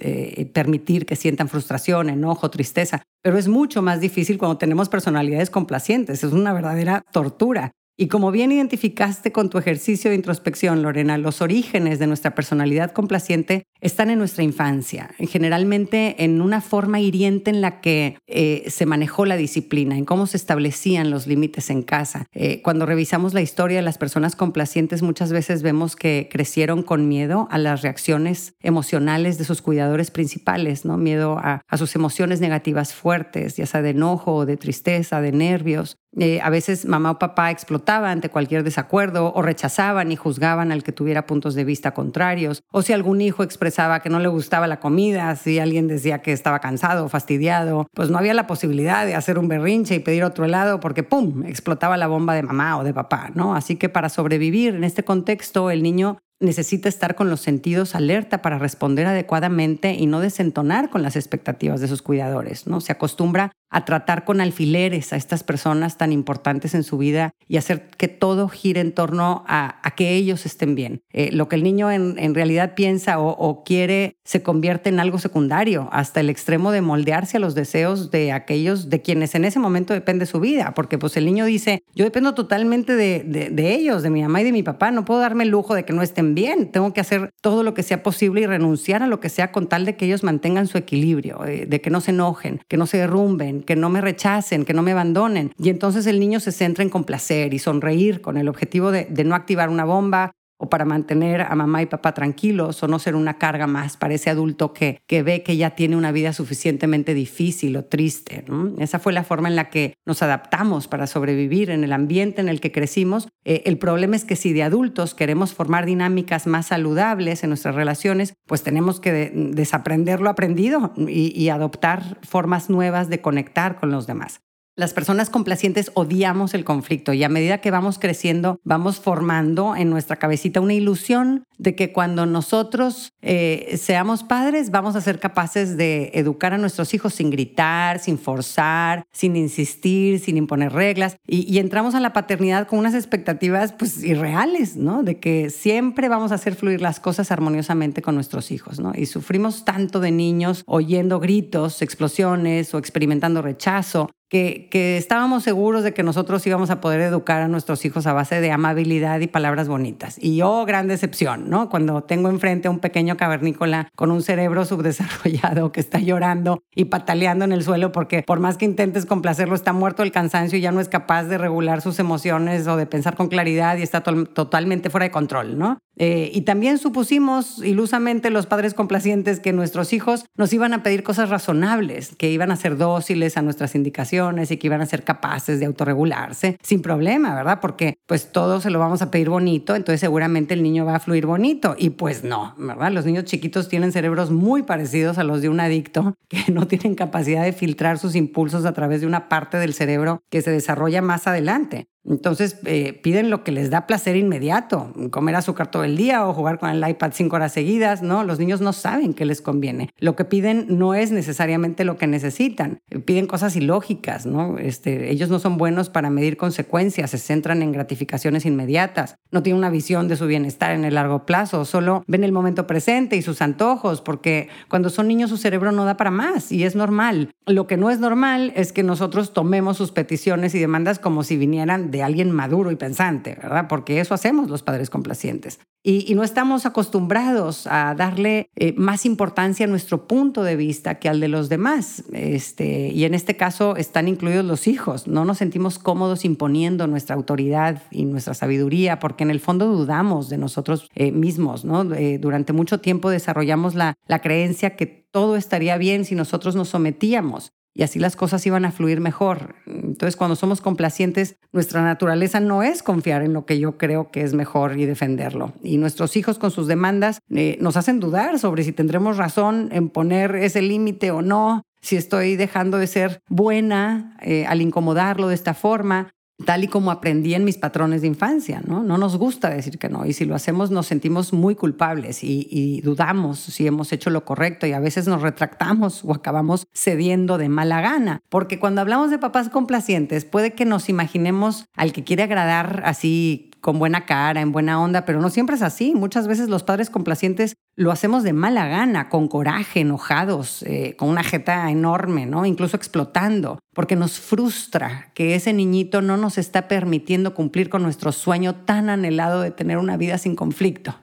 permitir 0.51 1.05
que 1.05 1.15
sientan 1.15 1.47
frustración, 1.47 2.09
enojo, 2.09 2.49
tristeza, 2.49 3.01
pero 3.23 3.37
es 3.37 3.47
mucho 3.47 3.81
más 3.81 4.01
difícil 4.01 4.37
cuando 4.37 4.57
tenemos 4.57 4.89
personalidades 4.89 5.49
complacientes, 5.49 6.21
es 6.23 6.33
una 6.33 6.51
verdadera 6.51 7.01
tortura. 7.13 7.71
Y 7.97 8.07
como 8.07 8.31
bien 8.31 8.51
identificaste 8.51 9.31
con 9.31 9.49
tu 9.49 9.57
ejercicio 9.57 10.09
de 10.09 10.17
introspección, 10.17 10.81
Lorena, 10.81 11.17
los 11.17 11.41
orígenes 11.41 11.97
de 11.97 12.07
nuestra 12.07 12.35
personalidad 12.35 12.91
complaciente 12.91 13.63
están 13.79 14.09
en 14.09 14.19
nuestra 14.19 14.43
infancia, 14.43 15.11
generalmente 15.17 16.23
en 16.25 16.41
una 16.41 16.59
forma 16.59 16.99
hiriente 16.99 17.51
en 17.51 17.61
la 17.61 17.79
que 17.79 18.17
eh, 18.27 18.65
se 18.67 18.85
manejó 18.85 19.25
la 19.25 19.37
disciplina, 19.37 19.97
en 19.97 20.03
cómo 20.03 20.27
se 20.27 20.35
establecían 20.35 21.09
los 21.09 21.25
límites 21.25 21.69
en 21.69 21.83
casa. 21.83 22.25
Eh, 22.33 22.61
cuando 22.63 22.85
revisamos 22.85 23.33
la 23.33 23.41
historia 23.41 23.77
de 23.77 23.83
las 23.83 23.97
personas 23.97 24.35
complacientes, 24.35 25.01
muchas 25.01 25.31
veces 25.31 25.61
vemos 25.61 25.95
que 25.95 26.27
crecieron 26.29 26.83
con 26.83 27.07
miedo 27.07 27.47
a 27.49 27.57
las 27.57 27.81
reacciones 27.81 28.55
emocionales 28.61 29.37
de 29.37 29.45
sus 29.45 29.61
cuidadores 29.61 30.11
principales, 30.11 30.83
¿no? 30.83 30.97
Miedo 30.97 31.37
a, 31.37 31.61
a 31.65 31.77
sus 31.77 31.95
emociones 31.95 32.41
negativas 32.41 32.93
fuertes, 32.93 33.55
ya 33.55 33.65
sea 33.65 33.81
de 33.81 33.91
enojo, 33.91 34.45
de 34.45 34.57
tristeza, 34.57 35.21
de 35.21 35.31
nervios. 35.31 35.95
Eh, 36.17 36.39
a 36.41 36.49
veces 36.49 36.85
mamá 36.85 37.11
o 37.11 37.19
papá 37.19 37.51
explotaba 37.51 38.11
ante 38.11 38.29
cualquier 38.29 38.63
desacuerdo 38.63 39.33
o 39.33 39.41
rechazaban 39.41 40.11
y 40.11 40.15
juzgaban 40.15 40.71
al 40.71 40.83
que 40.83 40.91
tuviera 40.91 41.25
puntos 41.25 41.55
de 41.55 41.63
vista 41.63 41.93
contrarios. 41.93 42.63
O 42.71 42.81
si 42.81 42.93
algún 42.93 43.21
hijo 43.21 43.43
expresaba 43.43 43.99
que 43.99 44.09
no 44.09 44.19
le 44.19 44.27
gustaba 44.27 44.67
la 44.67 44.79
comida, 44.79 45.35
si 45.35 45.59
alguien 45.59 45.87
decía 45.87 46.21
que 46.21 46.31
estaba 46.31 46.59
cansado 46.59 47.05
o 47.05 47.09
fastidiado, 47.09 47.87
pues 47.93 48.09
no 48.09 48.17
había 48.17 48.33
la 48.33 48.47
posibilidad 48.47 49.05
de 49.05 49.15
hacer 49.15 49.37
un 49.37 49.47
berrinche 49.47 49.95
y 49.95 49.99
pedir 49.99 50.23
otro 50.23 50.45
helado 50.45 50.79
porque 50.79 51.03
¡pum! 51.03 51.43
explotaba 51.45 51.97
la 51.97 52.07
bomba 52.07 52.33
de 52.33 52.43
mamá 52.43 52.77
o 52.77 52.83
de 52.83 52.93
papá, 52.93 53.31
¿no? 53.33 53.55
Así 53.55 53.75
que 53.75 53.89
para 53.89 54.09
sobrevivir 54.09 54.75
en 54.75 54.83
este 54.83 55.03
contexto, 55.03 55.69
el 55.69 55.83
niño 55.83 56.17
necesita 56.39 56.89
estar 56.89 57.15
con 57.15 57.29
los 57.29 57.41
sentidos 57.41 57.95
alerta 57.95 58.41
para 58.41 58.59
responder 58.59 59.07
adecuadamente 59.07 59.93
y 59.93 60.05
no 60.05 60.19
desentonar 60.19 60.89
con 60.89 61.01
las 61.01 61.15
expectativas 61.15 61.81
de 61.81 61.87
sus 61.87 62.01
cuidadores, 62.01 62.67
¿no? 62.67 62.81
Se 62.81 62.91
acostumbra 62.91 63.51
a 63.75 63.83
tratar 63.83 64.23
con 64.23 64.39
alfileres 64.39 65.11
a 65.11 65.17
estas 65.17 65.43
personas 65.43 65.97
tan 65.97 66.13
importantes 66.13 66.73
en 66.75 66.83
su 66.83 66.97
vida 66.97 67.31
y 67.45 67.57
hacer 67.57 67.87
que 67.97 68.07
todo 68.07 68.47
gire 68.47 68.79
en 68.79 68.93
torno 68.93 69.43
a, 69.47 69.81
que 69.97 70.15
ellos 70.15 70.45
estén 70.45 70.75
bien. 70.75 71.01
Eh, 71.11 71.29
lo 71.31 71.49
que 71.49 71.55
el 71.55 71.63
niño 71.63 71.91
en, 71.91 72.35
realidad 72.35 72.73
piensa 72.75 73.19
o, 73.19 73.63
quiere 73.63 74.17
se 74.23 74.43
convierte 74.43 74.89
en 74.89 74.99
algo 74.99 75.19
secundario, 75.19 75.89
hasta 75.91 76.19
el 76.21 76.29
extremo 76.29 76.71
de 76.71 76.81
moldearse 76.81 77.37
a 77.37 77.39
los 77.39 77.53
deseos 77.53 78.11
de 78.11 78.31
aquellos 78.31 78.89
de 78.89 79.01
quienes 79.01 79.35
en 79.35 79.45
ese 79.45 79.59
momento 79.59 79.93
depende 79.93 80.25
su 80.25 80.39
vida, 80.39 80.73
porque 80.73 80.97
pues 80.97 81.17
el 81.17 81.25
niño 81.25 81.45
dice, 81.45 81.83
yo 81.93 82.05
dependo 82.05 82.33
totalmente 82.33 82.95
de, 82.95 83.73
ellos, 83.73 84.03
de 84.03 84.09
mi 84.09 84.21
mamá 84.21 84.41
y 84.41 84.45
de 84.45 84.51
mi 84.51 84.63
papá, 84.63 84.91
no 84.91 85.03
puedo 85.05 85.19
darme 85.19 85.43
el 85.43 85.49
lujo 85.49 85.75
de 85.75 85.83
que 85.83 85.93
no 85.93 86.01
estén 86.01 86.24
tengo 86.71 86.93
que 86.93 87.01
hacer 87.01 87.31
todo 87.41 87.63
lo 87.63 87.73
que 87.73 87.83
sea 87.83 88.01
posible 88.01 88.41
y 88.41 88.45
renunciar 88.47 89.03
a 89.03 89.07
lo 89.07 89.19
que 89.19 89.29
sea 89.29 89.51
con 89.51 89.67
tal 89.67 89.85
de 89.85 89.95
que 89.95 90.05
ellos 90.05 90.23
mantengan 90.23 90.67
su 90.67 90.77
equilibrio, 90.77 91.45
eh, 91.45 91.65
de 91.67 91.81
que 91.81 91.89
no 91.89 92.01
se 92.01 92.11
enojen, 92.11 92.61
que 92.67 92.77
no 92.77 92.87
se 92.87 92.97
derrumben, 92.97 93.61
que 93.61 93.75
no 93.75 93.89
me 93.89 94.01
rechacen, 94.01 94.65
que 94.65 94.73
no 94.73 94.81
me 94.81 94.91
abandonen. 94.91 95.51
Y 95.59 95.69
entonces 95.69 96.07
el 96.07 96.19
niño 96.19 96.39
se 96.39 96.51
centra 96.51 96.83
en 96.83 96.89
complacer 96.89 97.53
y 97.53 97.59
sonreír 97.59 98.21
con 98.21 98.37
el 98.37 98.47
objetivo 98.47 98.91
de, 98.91 99.07
no 99.25 99.35
activar 99.35 99.69
una 99.69 99.85
bomba 99.85 100.31
o 100.57 100.69
para 100.69 100.85
mantener 100.85 101.41
a 101.41 101.55
mamá 101.55 101.81
y 101.81 101.85
papá 101.85 102.13
tranquilos 102.13 102.81
o 102.81 102.87
no 102.87 102.99
ser 102.99 103.15
una 103.15 103.37
carga 103.37 103.67
más 103.67 103.97
para 103.97 104.13
ese 104.13 104.29
adulto 104.29 104.73
que, 104.73 105.01
que 105.07 105.23
ve 105.23 105.43
que 105.43 105.57
ya 105.57 105.71
tiene 105.71 105.95
una 105.95 106.11
vida 106.11 106.33
suficientemente 106.33 107.13
difícil 107.13 107.75
o 107.77 107.85
triste. 107.85 108.45
Esa 108.79 108.99
fue 108.99 109.13
la 109.13 109.23
forma 109.23 109.49
en 109.49 109.55
la 109.55 109.69
que 109.69 109.95
nos 110.05 110.21
adaptamos 110.21 110.87
para 110.87 111.07
sobrevivir 111.07 111.69
en 111.69 111.83
el 111.83 111.93
ambiente 111.93 112.41
en 112.41 112.49
el 112.49 112.61
que 112.61 112.71
crecimos. 112.71 113.27
Eh, 113.43 113.63
el 113.65 113.77
problema 113.77 114.15
es 114.15 114.25
que 114.25 114.35
si 114.35 114.53
de 114.53 114.63
adultos 114.63 115.13
queremos 115.13 115.53
formar 115.53 115.85
dinámicas 115.85 116.47
más 116.47 116.67
saludables 116.67 117.43
en 117.43 117.49
nuestras 117.49 117.75
relaciones, 117.75 118.33
pues 118.47 118.63
tenemos 118.63 118.99
que 118.99 119.31
desaprender 119.33 120.21
lo 120.21 120.29
aprendido 120.29 120.93
y 121.07 121.49
adoptar 121.49 122.19
formas 122.23 122.69
nuevas 122.69 123.09
de 123.09 123.21
conectar 123.21 123.77
con 123.79 123.91
los 123.91 124.07
demás. 124.07 124.44
Las 124.77 124.91
personas 124.91 125.29
complacientes 125.29 125.89
odiamos 125.93 126.53
el 126.53 126.65
conflicto 126.65 127.13
y 127.13 127.23
a 127.23 127.29
medida 127.29 127.59
que 127.59 127.71
vamos 127.71 127.97
creciendo 127.97 128.59
vamos 128.65 128.99
formando 128.99 129.73
en 129.73 129.89
nuestra 129.89 130.17
cabecita 130.17 130.59
una 130.59 130.73
ilusión 130.73 131.45
de 131.57 131.75
que 131.75 131.93
cuando 131.93 132.25
nosotros 132.25 133.13
eh, 133.21 133.77
seamos 133.81 134.23
padres 134.23 134.71
vamos 134.71 134.97
a 134.97 135.01
ser 135.01 135.19
capaces 135.19 135.77
de 135.77 136.11
educar 136.15 136.53
a 136.53 136.57
nuestros 136.57 136.93
hijos 136.93 137.13
sin 137.13 137.29
gritar, 137.29 137.99
sin 137.99 138.17
forzar, 138.19 139.05
sin 139.13 139.37
insistir, 139.37 140.19
sin 140.19 140.35
imponer 140.35 140.73
reglas 140.73 141.15
y, 141.25 141.57
entramos 141.57 141.95
a 141.95 142.01
la 142.01 142.11
paternidad 142.11 142.67
con 142.67 142.79
unas 142.79 142.93
expectativas 142.93 143.71
pues 143.71 144.03
irreales, 144.03 144.75
¿no? 144.75 145.03
De 145.03 145.19
que 145.21 145.49
siempre 145.49 146.09
vamos 146.09 146.33
a 146.33 146.35
hacer 146.35 146.55
fluir 146.55 146.81
las 146.81 146.99
cosas 146.99 147.31
armoniosamente 147.31 148.01
con 148.01 148.13
nuestros 148.13 148.51
hijos, 148.51 148.81
¿no? 148.81 148.91
Y 148.93 149.05
sufrimos 149.05 149.63
tanto 149.63 150.01
de 150.01 150.11
niños 150.11 150.63
oyendo 150.67 151.21
gritos, 151.21 151.81
explosiones 151.81 152.73
o 152.73 152.77
experimentando 152.77 153.41
rechazo 153.41 154.09
que, 154.29 154.97
estábamos 154.97 155.43
seguros 155.43 155.83
de 155.83 155.93
que 155.93 156.03
nosotros 156.03 156.45
íbamos 156.47 156.69
a 156.69 156.81
poder 156.81 157.01
educar 157.01 157.41
a 157.41 157.47
nuestros 157.47 157.85
hijos 157.85 158.07
a 158.07 158.13
base 158.13 158.41
de 158.41 158.51
amabilidad 158.51 159.19
y 159.19 159.27
palabras 159.27 159.67
bonitas. 159.67 160.17
Y 160.21 160.41
oh, 160.41 160.65
gran 160.65 160.87
decepción, 160.87 161.49
¿no? 161.49 161.69
Cuando 161.69 162.03
tengo 162.03 162.29
enfrente 162.29 162.67
a 162.67 162.71
un 162.71 162.79
pequeño 162.79 163.17
cavernícola 163.17 163.89
con 163.95 164.11
un 164.11 164.21
cerebro 164.21 164.65
subdesarrollado 164.65 165.71
que 165.71 165.79
está 165.79 165.99
llorando 165.99 166.63
y 166.73 166.85
pataleando 166.85 167.45
en 167.45 167.51
el 167.51 167.63
suelo 167.63 167.91
porque 167.91 168.23
por 168.23 168.39
más 168.39 168.57
que 168.57 168.65
intentes 168.65 169.05
complacerlo, 169.05 169.55
está 169.55 169.73
muerto 169.73 170.03
el 170.03 170.11
cansancio 170.11 170.57
y 170.57 170.61
ya 170.61 170.71
no 170.71 170.81
es 170.81 170.89
capaz 170.89 171.23
de 171.25 171.37
regular 171.37 171.81
sus 171.81 171.99
emociones 171.99 172.67
o 172.67 172.77
de 172.77 172.85
pensar 172.85 173.15
con 173.15 173.27
claridad 173.27 173.77
y 173.77 173.83
está 173.83 174.01
totalmente 174.01 174.89
fuera 174.89 175.05
de 175.05 175.11
control, 175.11 175.57
¿no? 175.57 175.77
Eh, 175.97 176.29
y 176.33 176.41
también 176.41 176.77
supusimos 176.77 177.63
ilusamente 177.63 178.29
los 178.29 178.47
padres 178.47 178.73
complacientes 178.73 179.39
que 179.39 179.53
nuestros 179.53 179.93
hijos 179.93 180.25
nos 180.35 180.51
iban 180.51 180.73
a 180.73 180.83
pedir 180.83 181.03
cosas 181.03 181.29
razonables, 181.29 182.15
que 182.17 182.29
iban 182.29 182.51
a 182.51 182.57
ser 182.57 182.75
dóciles 182.75 183.37
a 183.37 183.41
nuestras 183.41 183.75
indicaciones 183.75 184.14
y 184.49 184.57
que 184.57 184.67
iban 184.67 184.81
a 184.81 184.85
ser 184.85 185.03
capaces 185.03 185.59
de 185.59 185.65
autorregularse 185.65 186.57
sin 186.61 186.81
problema, 186.81 187.35
¿verdad? 187.35 187.59
Porque 187.61 187.97
pues 188.05 188.31
todo 188.31 188.61
se 188.61 188.69
lo 188.69 188.79
vamos 188.79 189.01
a 189.01 189.11
pedir 189.11 189.29
bonito, 189.29 189.75
entonces 189.75 189.99
seguramente 189.99 190.53
el 190.53 190.63
niño 190.63 190.85
va 190.85 190.95
a 190.95 190.99
fluir 190.99 191.25
bonito. 191.25 191.75
Y 191.77 191.91
pues 191.91 192.23
no, 192.23 192.55
¿verdad? 192.57 192.91
Los 192.91 193.05
niños 193.05 193.25
chiquitos 193.25 193.67
tienen 193.67 193.91
cerebros 193.91 194.31
muy 194.31 194.63
parecidos 194.63 195.17
a 195.17 195.23
los 195.23 195.41
de 195.41 195.49
un 195.49 195.59
adicto 195.59 196.15
que 196.29 196.51
no 196.51 196.67
tienen 196.67 196.95
capacidad 196.95 197.43
de 197.43 197.53
filtrar 197.53 197.97
sus 197.97 198.15
impulsos 198.15 198.65
a 198.65 198.73
través 198.73 199.01
de 199.01 199.07
una 199.07 199.27
parte 199.27 199.57
del 199.57 199.73
cerebro 199.73 200.21
que 200.29 200.41
se 200.41 200.51
desarrolla 200.51 201.01
más 201.01 201.27
adelante. 201.27 201.87
Entonces 202.07 202.57
eh, 202.65 202.99
piden 203.01 203.29
lo 203.29 203.43
que 203.43 203.51
les 203.51 203.69
da 203.69 203.87
placer 203.87 204.15
inmediato, 204.15 204.93
comer 205.09 205.35
azúcar 205.35 205.71
todo 205.71 205.83
el 205.83 205.97
día 205.97 206.27
o 206.27 206.33
jugar 206.33 206.59
con 206.59 206.69
el 206.69 206.87
iPad 206.87 207.11
cinco 207.13 207.35
horas 207.35 207.53
seguidas, 207.53 208.01
¿no? 208.03 208.23
Los 208.23 208.39
niños 208.39 208.61
no 208.61 208.73
saben 208.73 209.13
qué 209.13 209.25
les 209.25 209.41
conviene. 209.41 209.89
Lo 209.97 210.15
que 210.15 210.25
piden 210.25 210.65
no 210.77 210.93
es 210.93 211.11
necesariamente 211.11 211.83
lo 211.83 211.97
que 211.97 212.07
necesitan. 212.07 212.81
Piden 213.05 213.25
cosas 213.25 213.55
ilógicas, 213.55 214.25
¿no? 214.25 214.57
Este, 214.59 215.11
ellos 215.11 215.29
no 215.29 215.39
son 215.39 215.57
buenos 215.57 215.89
para 215.89 216.09
medir 216.09 216.37
consecuencias, 216.37 217.11
se 217.11 217.17
centran 217.17 217.61
en 217.61 217.71
gratificaciones 217.71 218.45
inmediatas, 218.45 219.17
no 219.31 219.41
tienen 219.41 219.57
una 219.57 219.69
visión 219.69 220.07
de 220.07 220.15
su 220.15 220.27
bienestar 220.27 220.71
en 220.71 220.85
el 220.85 220.95
largo 220.95 221.25
plazo, 221.25 221.65
solo 221.65 222.03
ven 222.07 222.23
el 222.23 222.31
momento 222.31 222.67
presente 222.67 223.15
y 223.15 223.21
sus 223.21 223.41
antojos, 223.41 224.01
porque 224.01 224.49
cuando 224.69 224.89
son 224.89 225.07
niños 225.07 225.29
su 225.29 225.37
cerebro 225.37 225.71
no 225.71 225.85
da 225.85 225.97
para 225.97 226.11
más 226.11 226.51
y 226.51 226.63
es 226.63 226.75
normal. 226.75 227.33
Lo 227.47 227.67
que 227.67 227.77
no 227.77 227.89
es 227.89 227.99
normal 227.99 228.53
es 228.55 228.71
que 228.71 228.83
nosotros 228.83 229.33
tomemos 229.33 229.77
sus 229.77 229.91
peticiones 229.91 230.53
y 230.55 230.59
demandas 230.59 230.99
como 230.99 231.23
si 231.23 231.37
vinieran 231.37 231.91
de 231.91 231.94
alguien 232.03 232.31
maduro 232.31 232.71
y 232.71 232.75
pensante, 232.75 233.37
¿verdad? 233.41 233.67
Porque 233.67 233.99
eso 233.99 234.13
hacemos 234.13 234.49
los 234.49 234.63
padres 234.63 234.89
complacientes. 234.89 235.59
Y, 235.87 236.15
no 236.15 236.23
estamos 236.23 236.65
acostumbrados 236.65 237.67
a 237.67 237.93
darle 237.93 238.49
eh, 238.55 238.73
más 238.75 239.05
importancia 239.05 239.67
a 239.67 239.69
nuestro 239.69 240.07
punto 240.07 240.41
de 240.41 240.55
vista 240.55 240.95
que 240.95 241.09
al 241.09 241.19
de 241.19 241.27
los 241.27 241.47
demás. 241.47 242.03
Este, 242.11 242.87
y 242.87 243.03
en 243.05 243.13
este 243.13 243.37
caso 243.37 243.75
están 243.75 244.07
incluidos 244.07 244.45
los 244.45 244.65
hijos. 244.67 245.07
No 245.07 245.25
nos 245.25 245.37
sentimos 245.37 245.77
cómodos 245.77 246.25
imponiendo 246.25 246.87
nuestra 246.87 247.15
autoridad 247.15 247.83
y 247.91 248.05
nuestra 248.05 248.33
sabiduría, 248.33 248.97
porque 248.97 249.25
en 249.25 249.29
el 249.29 249.39
fondo 249.39 249.67
dudamos 249.67 250.27
de 250.27 250.39
nosotros 250.39 250.89
eh, 250.95 251.11
mismos. 251.11 251.65
¿no? 251.65 251.93
Eh, 251.93 252.17
durante 252.17 252.51
mucho 252.51 252.79
tiempo 252.79 253.11
desarrollamos 253.11 253.75
la, 253.75 253.93
la 254.07 254.19
creencia 254.19 254.75
que 254.75 254.87
todo 254.87 255.35
estaría 255.35 255.77
bien 255.77 256.03
si 256.03 256.15
nosotros 256.15 256.55
nos 256.55 256.69
sometíamos 256.69 257.51
y 257.77 257.83
así 257.83 257.99
las 257.99 258.15
cosas 258.15 258.45
iban 258.47 258.63
a 258.63 258.71
fluir 258.71 259.01
mejor. 259.01 259.55
Entonces, 259.67 260.15
cuando 260.15 260.37
somos 260.37 260.61
complacientes, 260.61 261.35
nuestra 261.51 261.83
naturaleza 261.83 262.39
no 262.39 262.63
es 262.63 262.81
confiar 262.81 263.21
en 263.21 263.33
lo 263.33 263.45
que 263.45 263.59
yo 263.59 263.77
creo 263.77 264.11
que 264.11 264.21
es 264.21 264.33
mejor 264.33 264.79
y 264.79 264.85
defenderlo. 264.85 265.53
Y 265.61 265.77
nuestros 265.77 266.15
hijos 266.15 266.39
con 266.39 266.51
sus 266.51 266.67
demandas 266.67 267.19
eh, 267.29 267.57
nos 267.59 267.75
hacen 267.75 267.99
dudar 267.99 268.39
sobre 268.39 268.63
si 268.63 268.71
tendremos 268.71 269.17
razón 269.17 269.67
en 269.73 269.89
poner 269.89 270.37
ese 270.37 270.61
límite 270.61 271.11
o 271.11 271.21
no, 271.21 271.63
si 271.81 271.97
estoy 271.97 272.37
dejando 272.37 272.77
de 272.77 272.87
ser 272.87 273.21
buena 273.27 274.17
eh, 274.21 274.45
al 274.47 274.61
incomodarlo 274.61 275.27
de 275.27 275.35
esta 275.35 275.53
forma, 275.53 276.14
tal 276.43 276.63
y 276.63 276.67
como 276.67 276.91
aprendí 276.91 277.33
en 277.33 277.45
mis 277.45 277.57
patrones 277.57 278.01
de 278.01 278.07
infancia, 278.07 278.61
¿no? 278.67 278.83
No 278.83 278.97
nos 278.97 279.17
gusta 279.17 279.49
decir 279.49 279.77
que 279.77 279.87
no 279.87 280.05
y 280.05 280.13
si 280.13 280.25
lo 280.25 280.35
hacemos 280.35 280.69
nos 280.69 280.87
sentimos 280.87 281.31
muy 281.31 281.55
culpables 281.55 282.23
y, 282.23 282.81
dudamos 282.81 283.39
si 283.39 283.65
hemos 283.65 283.91
hecho 283.93 284.09
lo 284.09 284.25
correcto 284.25 284.67
y 284.67 284.73
a 284.73 284.79
veces 284.79 285.07
nos 285.07 285.21
retractamos 285.21 286.03
o 286.03 286.13
acabamos 286.13 286.67
cediendo 286.73 287.37
de 287.37 287.49
mala 287.49 287.81
gana, 287.81 288.21
porque 288.29 288.59
cuando 288.59 288.81
hablamos 288.81 289.11
de 289.11 289.17
papás 289.17 289.49
complacientes 289.49 290.25
puede 290.25 290.53
que 290.53 290.65
nos 290.65 290.89
imaginemos 290.89 291.67
al 291.75 291.93
que 291.93 292.03
quiere 292.03 292.23
agradar 292.23 292.81
así 292.85 293.51
con 293.65 293.79
buena 293.79 294.05
cara, 294.05 294.41
en 294.41 294.51
buena 294.51 294.79
onda, 294.79 295.05
pero 295.05 295.19
no 295.19 295.31
siempre 295.31 295.55
es 295.55 295.63
así. 295.63 295.95
Muchas 295.95 296.27
veces 296.27 296.49
los 296.49 296.61
padres 296.61 296.91
complacientes 296.91 297.55
lo 297.75 297.91
hacemos 297.91 298.21
de 298.21 298.31
mala 298.31 298.67
gana, 298.67 299.09
con 299.09 299.27
coraje, 299.27 299.79
enojados, 299.79 300.61
eh, 300.67 300.95
con 300.99 301.09
una 301.09 301.23
jeta 301.23 301.71
enorme, 301.71 302.27
¿no? 302.27 302.45
Incluso 302.45 302.77
explotando, 302.77 303.57
porque 303.73 303.95
nos 303.95 304.19
frustra 304.19 305.11
que 305.15 305.33
ese 305.33 305.51
niñito 305.51 306.03
no 306.03 306.15
nos 306.15 306.37
está 306.37 306.67
permitiendo 306.67 307.33
cumplir 307.33 307.69
con 307.69 307.81
nuestro 307.81 308.11
sueño 308.11 308.53
tan 308.53 308.91
anhelado 308.91 309.41
de 309.41 309.49
tener 309.49 309.79
una 309.79 309.97
vida 309.97 310.19
sin 310.19 310.35
conflicto. 310.35 310.93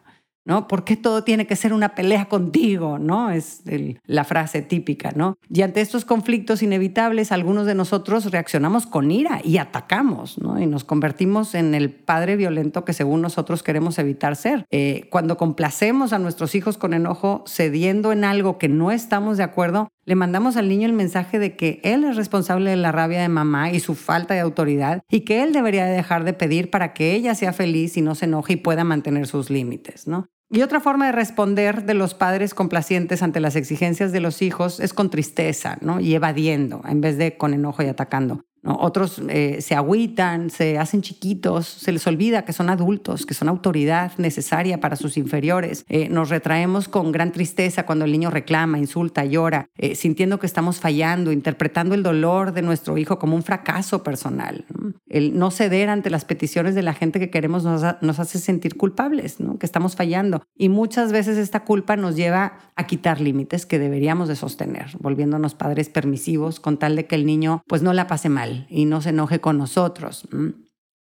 ¿No? 0.45 0.69
¿Por 0.69 0.85
qué 0.85 0.97
todo 0.97 1.25
tiene 1.25 1.47
que 1.47 1.57
ser 1.57 1.73
una 1.73 1.95
pelea 1.95 2.27
contigo? 2.27 2.99
¿no? 2.99 3.31
Es 3.31 3.63
la 4.07 4.25
frase 4.25 4.63
típica, 4.63 5.13
¿no? 5.15 5.37
Y 5.49 5.63
ante 5.63 5.81
estos 5.81 6.05
conflictos 6.05 6.63
inevitables, 6.63 7.33
algunos 7.33 7.67
de 7.67 7.75
nosotros 7.75 8.31
reaccionamos 8.31 8.87
con 8.87 9.11
ira 9.11 9.41
y 9.45 9.59
atacamos, 9.59 10.39
¿no? 10.39 10.61
Y 10.61 10.67
nos 10.67 10.85
convertimos 10.85 11.55
en 11.55 11.75
el 11.75 11.91
padre 11.91 12.37
violento 12.37 12.85
que 12.85 12.93
según 12.93 13.23
nosotros 13.23 13.63
queremos 13.63 13.99
evitar 13.99 14.37
ser. 14.37 14.67
Eh, 14.71 15.09
cuando 15.11 15.37
complacemos 15.37 16.13
a 16.13 16.19
nuestros 16.19 16.55
hijos 16.55 16.79
con 16.79 16.95
enojo, 16.95 17.45
cediendo 17.47 18.13
en 18.13 18.25
algo 18.25 18.59
que 18.59 18.69
no 18.69 18.91
estamos 18.91 19.37
de 19.37 19.45
acuerdo, 19.45 19.89
le 20.05 20.15
mandamos 20.15 20.57
al 20.57 20.69
niño 20.69 20.87
el 20.87 20.93
mensaje 20.93 21.39
de 21.39 21.57
que 21.57 21.81
él 21.85 22.05
es 22.05 22.17
responsable 22.17 22.71
de 22.71 22.77
la 22.77 22.93
rabia 22.93 23.21
de 23.21 23.29
mamá 23.29 23.71
y 23.71 23.81
su 23.81 23.95
falta 23.95 24.35
de 24.35 24.41
autoridad 24.41 25.03
y 25.09 25.21
que 25.21 25.43
él 25.43 25.53
debería 25.53 25.87
dejar 25.87 26.25
de 26.25 26.33
pedir 26.33 26.71
para 26.71 26.93
que 26.93 27.15
ella 27.15 27.35
sea 27.35 27.53
feliz 27.53 27.97
y 27.97 28.03
no 28.03 28.15
se 28.15 28.25
enoje 28.25 28.55
y 28.55 28.57
pueda 28.57 28.85
mantener 28.85 29.27
sus 29.27 29.51
límites, 29.51 30.07
¿no? 30.07 30.29
Y 30.51 30.61
otra 30.61 30.81
forma 30.81 31.07
de 31.07 31.13
responder 31.13 31.85
de 31.85 31.95
los 31.95 32.13
padres 32.13 32.53
complacientes 32.53 33.23
ante 33.23 33.41
las 33.41 33.57
exigencias 33.57 34.13
de 34.13 34.21
los 34.21 34.43
hijos 34.43 34.81
es 34.81 34.93
con 34.93 35.09
tristeza, 35.09 35.79
¿no? 35.81 35.99
Y 35.99 36.15
evadiendo 36.15 36.83
en 36.87 37.01
vez 37.01 37.17
de 37.17 37.39
con 37.39 37.55
enojo 37.55 37.83
y 37.83 37.87
atacando. 37.87 38.45
Otros 38.65 39.21
eh, 39.29 39.61
se 39.61 39.75
agüitan, 39.75 40.49
se 40.49 40.79
hacen 40.79 41.03
chiquitos, 41.03 41.67
se 41.67 41.91
les 41.91 42.07
olvida 42.07 42.45
que 42.45 42.53
son 42.53 42.71
adultos, 42.71 43.27
que 43.27 43.35
son 43.35 43.49
autoridad 43.49 44.13
necesaria 44.19 44.79
para 44.79 44.95
sus 44.95 45.17
inferiores. 45.17 45.85
Eh, 45.89 46.09
nos 46.09 46.29
retraemos 46.29 46.89
con 46.89 47.11
gran 47.11 47.33
tristeza 47.33 47.85
cuando 47.85 48.05
el 48.05 48.13
niño 48.13 48.31
reclama, 48.31 48.79
insulta, 48.79 49.25
llora, 49.25 49.69
eh, 49.77 49.97
sintiendo 49.97 50.39
que 50.39 50.47
estamos 50.47 50.79
fallando, 50.79 51.33
interpretando 51.33 51.97
el 51.97 52.05
dolor 52.05 52.53
de 52.53 52.63
nuestro 52.63 52.97
hijo 52.99 53.19
como 53.19 53.35
un 53.35 53.43
fracaso 53.43 54.05
personal. 54.05 54.65
El 55.13 55.39
no 55.39 55.51
ceder 55.51 55.89
ante 55.91 56.11
las 56.11 56.25
peticiones 56.25 56.75
de 56.75 56.83
la 56.83 56.95
gente 56.95 57.21
que 57.21 57.31
queremos 57.31 57.65
nos, 57.65 58.19
hace 58.19 58.39
sentir 58.39 58.77
culpables, 58.77 59.37
que 59.61 59.67
estamos 59.67 59.95
fallando. 59.95 60.43
Y 60.57 60.69
muchas 60.69 61.13
veces 61.13 61.39
esta 61.39 61.65
culpa 61.65 61.97
nos 61.97 62.17
lleva 62.17 62.59
a 62.75 62.87
quitar 62.87 63.21
límites 63.21 63.67
que 63.67 63.79
deberíamos 63.79 64.29
de 64.29 64.37
sostener, 64.37 64.87
volviéndonos 64.99 65.55
padres 65.55 65.89
permisivos 65.89 66.61
con 66.61 66.79
tal 66.79 66.97
de 66.97 67.07
que 67.07 67.15
el 67.15 67.27
niño 67.27 67.63
pues 67.69 67.83
no 67.83 67.93
la 67.93 68.07
pase 68.07 68.29
mal 68.29 68.67
y 68.71 68.87
no 68.87 69.01
se 69.01 69.11
enoje 69.11 69.41
con 69.41 69.59
nosotros 69.59 70.29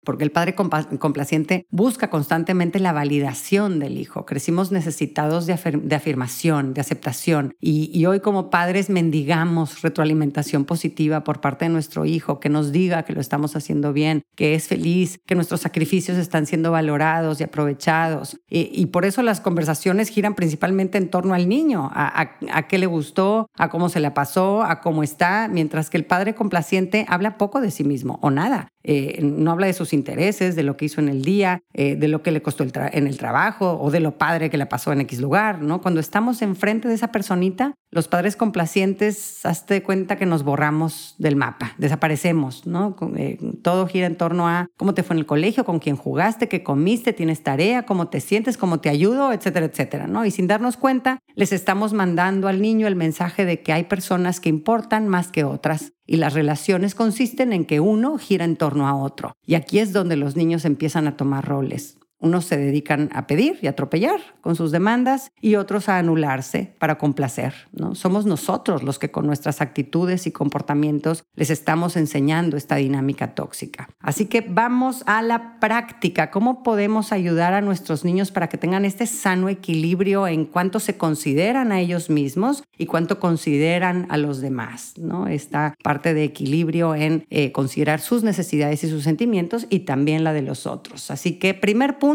porque 0.05 0.25
el 0.25 0.31
padre 0.31 0.55
complaciente 0.55 1.67
busca 1.71 2.11
constantemente 2.11 2.79
la 2.81 2.93
validación 2.93 3.79
del 3.79 3.99
hijo. 3.99 4.25
Crecimos 4.27 4.73
necesitados 4.73 5.47
de, 5.47 5.53
afirmación, 5.95 6.75
de 6.75 6.81
aceptación, 6.81 7.55
y, 7.61 8.07
hoy 8.07 8.21
como 8.21 8.49
padres 8.49 8.89
mendigamos 8.89 9.83
retroalimentación 9.83 10.65
positiva 10.65 11.25
por 11.25 11.41
parte 11.41 11.67
de 11.67 11.71
nuestro 11.71 12.05
hijo, 12.05 12.41
que 12.41 12.49
nos 12.49 12.73
diga 12.73 13.03
que 13.03 13.13
lo 13.13 13.21
estamos 13.21 13.55
haciendo 13.57 13.93
bien, 13.93 14.23
que 14.35 14.55
es 14.55 14.69
feliz, 14.69 15.21
que 15.27 15.35
nuestros 15.35 15.61
sacrificios 15.61 16.17
están 16.17 16.47
siendo 16.47 16.71
valorados 16.71 17.41
y 17.41 17.45
aprovechados. 17.45 18.41
Y, 18.49 18.87
por 18.87 19.05
eso 19.05 19.23
las 19.23 19.41
conversaciones 19.41 20.09
giran 20.09 20.35
principalmente 20.35 20.99
en 20.99 21.11
torno 21.11 21.35
al 21.35 21.49
niño, 21.49 21.91
a, 21.93 22.39
a 22.53 22.69
qué 22.69 22.79
le 22.79 22.87
gustó, 22.87 23.51
a 23.57 23.69
cómo 23.69 23.89
se 23.89 24.01
le 24.01 24.11
pasó, 24.11 24.63
a 24.63 24.81
cómo 24.81 25.03
está, 25.03 25.49
mientras 25.49 25.91
que 25.91 25.97
el 25.97 26.05
padre 26.05 26.35
complaciente 26.35 27.05
habla 27.09 27.37
poco 27.37 27.61
de 27.61 27.71
sí 27.71 27.85
mismo 27.85 28.19
o 28.23 28.31
nada. 28.31 28.69
Eh, 28.85 29.21
no 29.23 29.51
habla 29.51 29.67
de 29.67 29.75
sus 29.75 29.88
intereses, 29.93 30.57
de 30.57 30.63
lo 30.63 30.77
que 30.77 30.87
hizo 30.87 31.01
en 31.01 31.09
el 31.09 31.23
día, 31.23 31.63
eh, 31.73 31.97
de 31.97 32.09
lo 32.09 32.23
que 32.23 32.31
le 32.31 32.43
costó 32.43 32.65
en 32.65 33.07
el 33.07 33.19
trabajo 33.19 33.79
o 33.81 33.91
de 33.91 34.01
lo 34.01 34.19
padre 34.19 34.51
que 34.51 34.59
le 34.59 34.67
pasó 34.67 34.93
en 34.93 35.01
X 35.03 35.21
lugar, 35.21 35.63
¿no? 35.63 35.81
Cuando 35.81 36.01
estamos 36.01 36.43
enfrente 36.43 36.89
de 36.89 36.95
esa 36.95 37.13
personita, 37.13 37.75
los 37.91 38.09
padres 38.09 38.37
complacientes, 38.37 39.45
hazte 39.47 39.83
cuenta 39.83 40.17
que 40.17 40.27
nos 40.27 40.43
borramos 40.43 41.15
del 41.19 41.37
mapa, 41.37 41.75
desaparecemos, 41.79 42.67
¿no? 42.67 42.97
Eh, 43.17 43.39
todo 43.63 43.87
gira 43.87 44.07
en 44.07 44.17
torno 44.17 44.49
a 44.49 44.67
cómo 44.77 44.95
te 44.95 45.03
fue 45.03 45.15
en 45.15 45.21
el 45.21 45.27
colegio, 45.27 45.65
con 45.65 45.79
quién 45.79 45.97
jugaste, 45.97 46.49
qué 46.49 46.63
comiste, 46.63 47.13
tienes 47.13 47.43
tarea, 47.43 47.85
cómo 47.85 48.09
te 48.09 48.21
sientes, 48.21 48.57
cómo 48.57 48.81
te 48.81 48.89
ayudo, 48.89 49.33
etcétera, 49.33 49.67
etcétera, 49.67 50.07
¿no? 50.07 50.25
Y 50.25 50.31
sin 50.31 50.47
darnos 50.47 50.77
cuenta, 50.77 51.21
les 51.35 51.53
estamos 51.53 51.93
mandando 51.93 52.49
al 52.49 52.61
niño 52.61 52.87
el 52.87 52.97
mensaje 52.97 53.45
de 53.45 53.63
que 53.63 53.73
hay 53.73 53.85
personas 53.85 54.41
que 54.41 54.49
importan 54.49 55.09
más 55.09 55.31
que 55.31 55.45
otras 55.45 55.93
y 56.09 56.17
las 56.17 56.33
relaciones 56.33 56.95
consisten 56.95 57.53
en 57.53 57.67
que 57.67 57.79
uno 57.81 58.17
gira 58.17 58.47
en 58.47 58.57
torno 58.57 58.89
a 58.89 58.97
otro. 58.97 59.37
Y 59.47 59.55
aquí 59.55 59.79
es 59.79 59.93
donde 59.93 60.17
los 60.17 60.35
niños 60.35 60.65
empiezan 60.65 61.07
a 61.07 61.17
tomar 61.17 61.47
roles. 61.47 61.99
Unos 62.21 62.47
se 62.47 62.57
dedican 62.57 63.11
a 63.13 63.29
pedir 63.29 63.59
y 63.63 63.69
atropellar 63.69 64.21
con 64.41 64.57
sus 64.57 64.73
demandas 64.73 65.31
y 65.41 65.55
otros 65.55 65.89
a 65.89 65.99
anularse 65.99 66.75
para 66.79 66.99
complacer. 66.99 67.55
¿no? 67.73 67.95
Somos 67.95 68.27
nosotros 68.27 68.83
los 68.83 68.99
que 68.99 69.13
con 69.13 69.25
nuestras 69.27 69.61
actitudes 69.61 70.27
y 70.27 70.33
comportamientos 70.33 71.25
les 71.37 71.51
estamos 71.51 71.97
enseñando 71.97 72.57
esta 72.57 72.77
dinámica 72.77 73.35
tóxica. 73.35 73.89
Así 74.01 74.27
que 74.27 74.41
vamos 74.41 75.05
a 75.07 75.23
la 75.23 75.61
práctica. 75.61 76.33
¿Cómo 76.33 76.65
podemos 76.65 77.13
ayudar 77.13 77.53
a 77.55 77.61
nuestros 77.61 78.05
niños 78.05 78.33
para 78.33 78.49
que 78.49 78.59
tengan 78.59 78.85
este 78.85 79.07
sano 79.07 79.49
equilibrio 79.49 80.27
en 80.27 80.45
cuanto 80.45 80.81
se 80.81 80.97
consideran 80.97 81.71
a 81.71 81.81
ellos 81.81 82.11
mismos 82.11 82.65
y 82.77 82.87
cuánto 82.87 83.21
consideran 83.21 84.07
a 84.11 84.17
los 84.17 84.41
demás? 84.41 84.95
¿no? 84.97 85.29
Esta 85.29 85.77
parte 85.85 86.15
de 86.15 86.25
equilibrio 86.25 86.97
en 86.97 87.27
eh, 87.31 87.53
considerar 87.53 88.01
sus 88.01 88.25
necesidades 88.25 88.83
y 88.83 88.91
sus 88.91 89.05
sentimientos 89.05 89.67
y 89.71 89.81
también 89.81 90.25
la 90.25 90.33
de 90.33 90.43
los 90.43 90.67
otros. 90.67 91.13
Así 91.13 91.39
que 91.39 91.55
primer 91.55 91.99
punto 91.99 92.08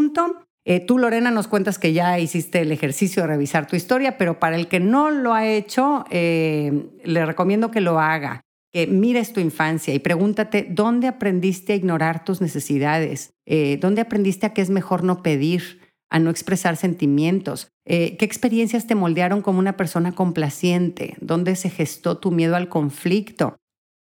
Eh, 0.66 0.80
tú, 0.80 0.98
Lorena, 0.98 1.30
nos 1.30 1.46
cuentas 1.46 1.78
que 1.78 1.92
ya 1.92 2.18
hiciste 2.18 2.60
el 2.60 2.72
ejercicio 2.72 3.22
de 3.22 3.28
revisar 3.28 3.66
tu 3.66 3.76
historia, 3.76 4.16
pero 4.16 4.38
para 4.38 4.56
el 4.56 4.66
que 4.66 4.80
no 4.80 5.10
lo 5.10 5.34
ha 5.34 5.46
hecho, 5.46 6.04
eh, 6.10 6.88
le 7.04 7.26
recomiendo 7.26 7.70
que 7.70 7.82
lo 7.82 8.00
haga, 8.00 8.40
que 8.72 8.86
mires 8.86 9.32
tu 9.32 9.40
infancia 9.40 9.92
y 9.92 9.98
pregúntate 9.98 10.66
dónde 10.70 11.06
aprendiste 11.06 11.74
a 11.74 11.76
ignorar 11.76 12.24
tus 12.24 12.40
necesidades, 12.40 13.34
eh, 13.46 13.78
dónde 13.80 14.00
aprendiste 14.00 14.46
a 14.46 14.54
que 14.54 14.62
es 14.62 14.70
mejor 14.70 15.04
no 15.04 15.22
pedir, 15.22 15.80
a 16.10 16.18
no 16.18 16.30
expresar 16.30 16.76
sentimientos, 16.76 17.68
qué 17.84 18.16
experiencias 18.20 18.86
te 18.86 18.94
moldearon 18.94 19.42
como 19.42 19.58
una 19.58 19.76
persona 19.76 20.12
complaciente, 20.12 21.16
dónde 21.20 21.56
se 21.56 21.70
gestó 21.70 22.18
tu 22.18 22.30
miedo 22.30 22.54
al 22.54 22.68
conflicto, 22.68 23.56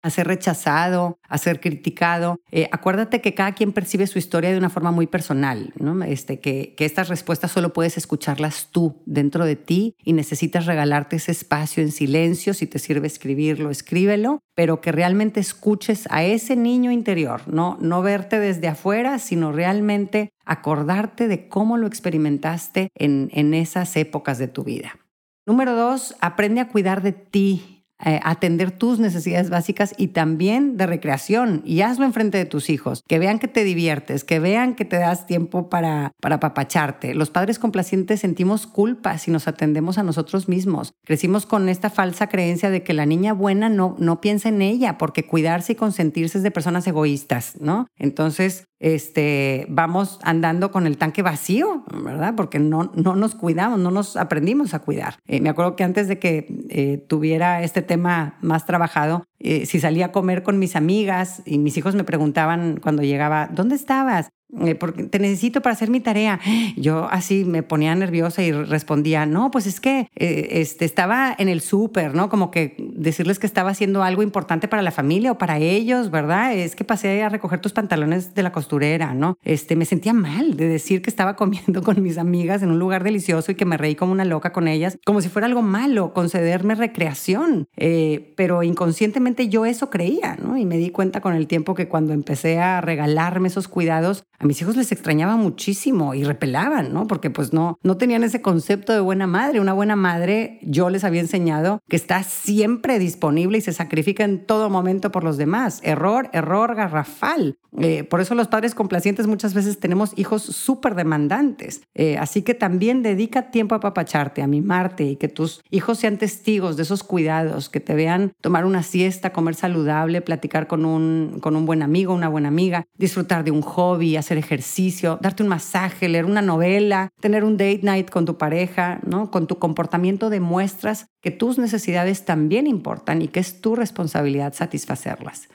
a 0.02 0.10
ser 0.10 0.26
rechazado, 0.26 1.18
a 1.28 1.38
ser 1.38 1.60
criticado. 1.60 2.40
Eh, 2.50 2.68
acuérdate 2.72 3.20
que 3.20 3.34
cada 3.34 3.52
quien 3.52 3.72
percibe 3.72 4.06
su 4.06 4.18
historia 4.18 4.50
de 4.50 4.58
una 4.58 4.70
forma 4.70 4.90
muy 4.90 5.06
personal, 5.06 5.72
¿no? 5.78 6.02
este, 6.04 6.40
que, 6.40 6.74
que 6.76 6.84
estas 6.84 7.08
respuestas 7.08 7.50
solo 7.50 7.72
puedes 7.72 7.96
escucharlas 7.96 8.68
tú 8.70 9.02
dentro 9.06 9.44
de 9.44 9.56
ti 9.56 9.94
y 10.04 10.12
necesitas 10.12 10.66
regalarte 10.66 11.16
ese 11.16 11.32
espacio 11.32 11.82
en 11.82 11.92
silencio. 11.92 12.54
Si 12.54 12.66
te 12.66 12.78
sirve 12.78 13.06
escribirlo, 13.06 13.70
escríbelo, 13.70 14.40
pero 14.54 14.80
que 14.80 14.92
realmente 14.92 15.40
escuches 15.40 16.06
a 16.10 16.24
ese 16.24 16.56
niño 16.56 16.90
interior, 16.90 17.42
no, 17.46 17.78
no 17.80 18.02
verte 18.02 18.38
desde 18.38 18.68
afuera, 18.68 19.18
sino 19.18 19.52
realmente 19.52 20.30
acordarte 20.44 21.28
de 21.28 21.48
cómo 21.48 21.76
lo 21.76 21.86
experimentaste 21.86 22.90
en, 22.94 23.30
en 23.32 23.54
esas 23.54 23.96
épocas 23.96 24.38
de 24.38 24.48
tu 24.48 24.64
vida. 24.64 24.98
Número 25.46 25.74
dos, 25.74 26.14
aprende 26.20 26.60
a 26.60 26.68
cuidar 26.68 27.02
de 27.02 27.12
ti 27.12 27.77
eh, 28.04 28.20
atender 28.22 28.70
tus 28.70 28.98
necesidades 28.98 29.50
básicas 29.50 29.94
y 29.96 30.08
también 30.08 30.76
de 30.76 30.86
recreación 30.86 31.62
y 31.64 31.80
hazlo 31.80 32.04
enfrente 32.04 32.38
de 32.38 32.44
tus 32.44 32.70
hijos, 32.70 33.02
que 33.08 33.18
vean 33.18 33.38
que 33.38 33.48
te 33.48 33.64
diviertes, 33.64 34.24
que 34.24 34.38
vean 34.38 34.74
que 34.74 34.84
te 34.84 34.96
das 34.96 35.26
tiempo 35.26 35.68
para, 35.68 36.12
para 36.20 36.40
papacharte. 36.40 37.14
Los 37.14 37.30
padres 37.30 37.58
complacientes 37.58 38.20
sentimos 38.20 38.66
culpa 38.66 39.18
si 39.18 39.30
nos 39.30 39.48
atendemos 39.48 39.98
a 39.98 40.02
nosotros 40.02 40.48
mismos. 40.48 40.92
Crecimos 41.04 41.46
con 41.46 41.68
esta 41.68 41.90
falsa 41.90 42.28
creencia 42.28 42.70
de 42.70 42.82
que 42.82 42.92
la 42.92 43.06
niña 43.06 43.32
buena 43.32 43.68
no, 43.68 43.96
no 43.98 44.20
piensa 44.20 44.48
en 44.48 44.62
ella 44.62 44.98
porque 44.98 45.26
cuidarse 45.26 45.72
y 45.72 45.76
consentirse 45.76 46.38
es 46.38 46.44
de 46.44 46.50
personas 46.50 46.86
egoístas, 46.86 47.54
¿no? 47.60 47.86
Entonces, 47.96 48.68
este, 48.80 49.66
vamos 49.68 50.18
andando 50.22 50.70
con 50.70 50.86
el 50.86 50.98
tanque 50.98 51.22
vacío, 51.22 51.84
¿verdad? 52.04 52.34
Porque 52.36 52.58
no, 52.58 52.92
no 52.94 53.16
nos 53.16 53.34
cuidamos, 53.34 53.78
no 53.78 53.90
nos 53.90 54.16
aprendimos 54.16 54.74
a 54.74 54.80
cuidar. 54.80 55.16
Eh, 55.26 55.40
me 55.40 55.48
acuerdo 55.48 55.76
que 55.76 55.84
antes 55.84 56.08
de 56.08 56.18
que 56.18 56.46
eh, 56.68 56.98
tuviera 57.08 57.62
este 57.62 57.82
tema 57.82 58.38
más 58.40 58.66
trabajado, 58.66 59.24
eh, 59.40 59.66
si 59.66 59.80
salía 59.80 60.06
a 60.06 60.12
comer 60.12 60.42
con 60.42 60.58
mis 60.58 60.76
amigas 60.76 61.42
y 61.44 61.58
mis 61.58 61.76
hijos 61.76 61.94
me 61.94 62.04
preguntaban 62.04 62.78
cuando 62.80 63.02
llegaba, 63.02 63.48
¿dónde 63.52 63.74
estabas? 63.74 64.30
Eh, 64.64 64.74
porque 64.74 65.04
te 65.04 65.18
necesito 65.18 65.60
para 65.60 65.74
hacer 65.74 65.90
mi 65.90 66.00
tarea. 66.00 66.40
Yo 66.76 67.08
así 67.10 67.44
me 67.44 67.62
ponía 67.62 67.94
nerviosa 67.94 68.42
y 68.42 68.52
respondía, 68.52 69.26
no, 69.26 69.50
pues 69.50 69.66
es 69.66 69.80
que 69.80 70.08
eh, 70.16 70.48
este, 70.52 70.84
estaba 70.84 71.34
en 71.36 71.48
el 71.48 71.60
súper, 71.60 72.14
¿no? 72.14 72.28
Como 72.30 72.50
que 72.50 72.74
decirles 72.78 73.38
que 73.38 73.46
estaba 73.46 73.70
haciendo 73.70 74.02
algo 74.02 74.22
importante 74.22 74.66
para 74.66 74.82
la 74.82 74.90
familia 74.90 75.32
o 75.32 75.38
para 75.38 75.58
ellos, 75.58 76.10
¿verdad? 76.10 76.54
Es 76.54 76.74
que 76.74 76.84
pasé 76.84 77.22
a 77.22 77.28
recoger 77.28 77.60
tus 77.60 77.72
pantalones 77.72 78.34
de 78.34 78.42
la 78.42 78.52
costurera, 78.52 79.12
¿no? 79.12 79.36
Este, 79.42 79.76
me 79.76 79.84
sentía 79.84 80.14
mal 80.14 80.56
de 80.56 80.66
decir 80.66 81.02
que 81.02 81.10
estaba 81.10 81.36
comiendo 81.36 81.82
con 81.82 82.02
mis 82.02 82.16
amigas 82.16 82.62
en 82.62 82.70
un 82.70 82.78
lugar 82.78 83.04
delicioso 83.04 83.52
y 83.52 83.54
que 83.54 83.66
me 83.66 83.76
reí 83.76 83.96
como 83.96 84.12
una 84.12 84.24
loca 84.24 84.52
con 84.52 84.66
ellas, 84.66 84.98
como 85.04 85.20
si 85.20 85.28
fuera 85.28 85.46
algo 85.46 85.62
malo, 85.62 86.14
concederme 86.14 86.74
recreación. 86.74 87.68
Eh, 87.76 88.32
pero 88.36 88.62
inconscientemente 88.62 89.48
yo 89.48 89.66
eso 89.66 89.90
creía, 89.90 90.36
¿no? 90.42 90.56
Y 90.56 90.64
me 90.64 90.78
di 90.78 90.90
cuenta 90.90 91.20
con 91.20 91.34
el 91.34 91.46
tiempo 91.46 91.74
que 91.74 91.88
cuando 91.88 92.14
empecé 92.14 92.58
a 92.58 92.80
regalarme 92.80 93.48
esos 93.48 93.68
cuidados, 93.68 94.24
a 94.38 94.46
mis 94.46 94.60
hijos 94.62 94.76
les 94.76 94.92
extrañaba 94.92 95.36
muchísimo 95.36 96.14
y 96.14 96.22
repelaban, 96.22 96.92
¿no? 96.92 97.06
Porque 97.06 97.30
pues 97.30 97.52
no, 97.52 97.78
no 97.82 97.96
tenían 97.96 98.22
ese 98.22 98.40
concepto 98.40 98.92
de 98.92 99.00
buena 99.00 99.26
madre. 99.26 99.60
Una 99.60 99.72
buena 99.72 99.96
madre, 99.96 100.60
yo 100.62 100.90
les 100.90 101.04
había 101.04 101.20
enseñado 101.20 101.80
que 101.88 101.96
está 101.96 102.22
siempre 102.22 102.98
disponible 102.98 103.58
y 103.58 103.62
se 103.62 103.72
sacrifica 103.72 104.24
en 104.24 104.46
todo 104.46 104.70
momento 104.70 105.10
por 105.10 105.24
los 105.24 105.36
demás. 105.36 105.80
Error, 105.82 106.30
error 106.32 106.76
garrafal. 106.76 107.58
Eh, 107.76 108.04
por 108.04 108.20
eso 108.20 108.34
los 108.34 108.48
padres 108.48 108.74
complacientes 108.74 109.26
muchas 109.26 109.54
veces 109.54 109.78
tenemos 109.78 110.12
hijos 110.16 110.42
súper 110.42 110.94
demandantes. 110.94 111.82
Eh, 111.94 112.16
así 112.18 112.42
que 112.42 112.54
también 112.54 113.02
dedica 113.02 113.50
tiempo 113.50 113.74
a 113.74 113.80
papacharte, 113.80 114.42
a 114.42 114.46
mimarte 114.46 115.04
y 115.04 115.16
que 115.16 115.28
tus 115.28 115.62
hijos 115.70 115.98
sean 115.98 116.16
testigos 116.16 116.76
de 116.76 116.84
esos 116.84 117.02
cuidados, 117.02 117.68
que 117.68 117.80
te 117.80 117.94
vean 117.94 118.32
tomar 118.40 118.64
una 118.64 118.82
siesta, 118.82 119.32
comer 119.32 119.54
saludable, 119.54 120.20
platicar 120.22 120.66
con 120.66 120.84
un, 120.84 121.38
con 121.40 121.56
un 121.56 121.66
buen 121.66 121.82
amigo, 121.82 122.14
una 122.14 122.28
buena 122.28 122.48
amiga, 122.48 122.84
disfrutar 122.96 123.44
de 123.44 123.50
un 123.50 123.62
hobby, 123.62 124.16
hacer 124.28 124.38
ejercicio, 124.38 125.18
darte 125.22 125.42
un 125.42 125.48
masaje, 125.48 126.06
leer 126.06 126.26
una 126.26 126.42
novela, 126.42 127.08
tener 127.18 127.44
un 127.44 127.56
date 127.56 127.80
night 127.82 128.10
con 128.10 128.26
tu 128.26 128.36
pareja, 128.36 129.00
¿no? 129.06 129.30
Con 129.30 129.46
tu 129.46 129.58
comportamiento 129.58 130.28
demuestras 130.28 131.06
que 131.22 131.30
tus 131.30 131.56
necesidades 131.56 132.26
también 132.26 132.66
importan 132.66 133.22
y 133.22 133.28
que 133.28 133.40
es 133.40 133.62
tu 133.62 133.74
responsabilidad 133.74 134.52
satisfacerlas. 134.52 135.48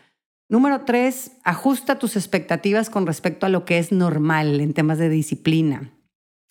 Número 0.50 0.82
tres, 0.82 1.34
ajusta 1.44 2.00
tus 2.00 2.16
expectativas 2.16 2.90
con 2.90 3.06
respecto 3.06 3.46
a 3.46 3.50
lo 3.50 3.64
que 3.64 3.78
es 3.78 3.92
normal 3.92 4.60
en 4.60 4.74
temas 4.74 4.98
de 4.98 5.10
disciplina. 5.10 5.92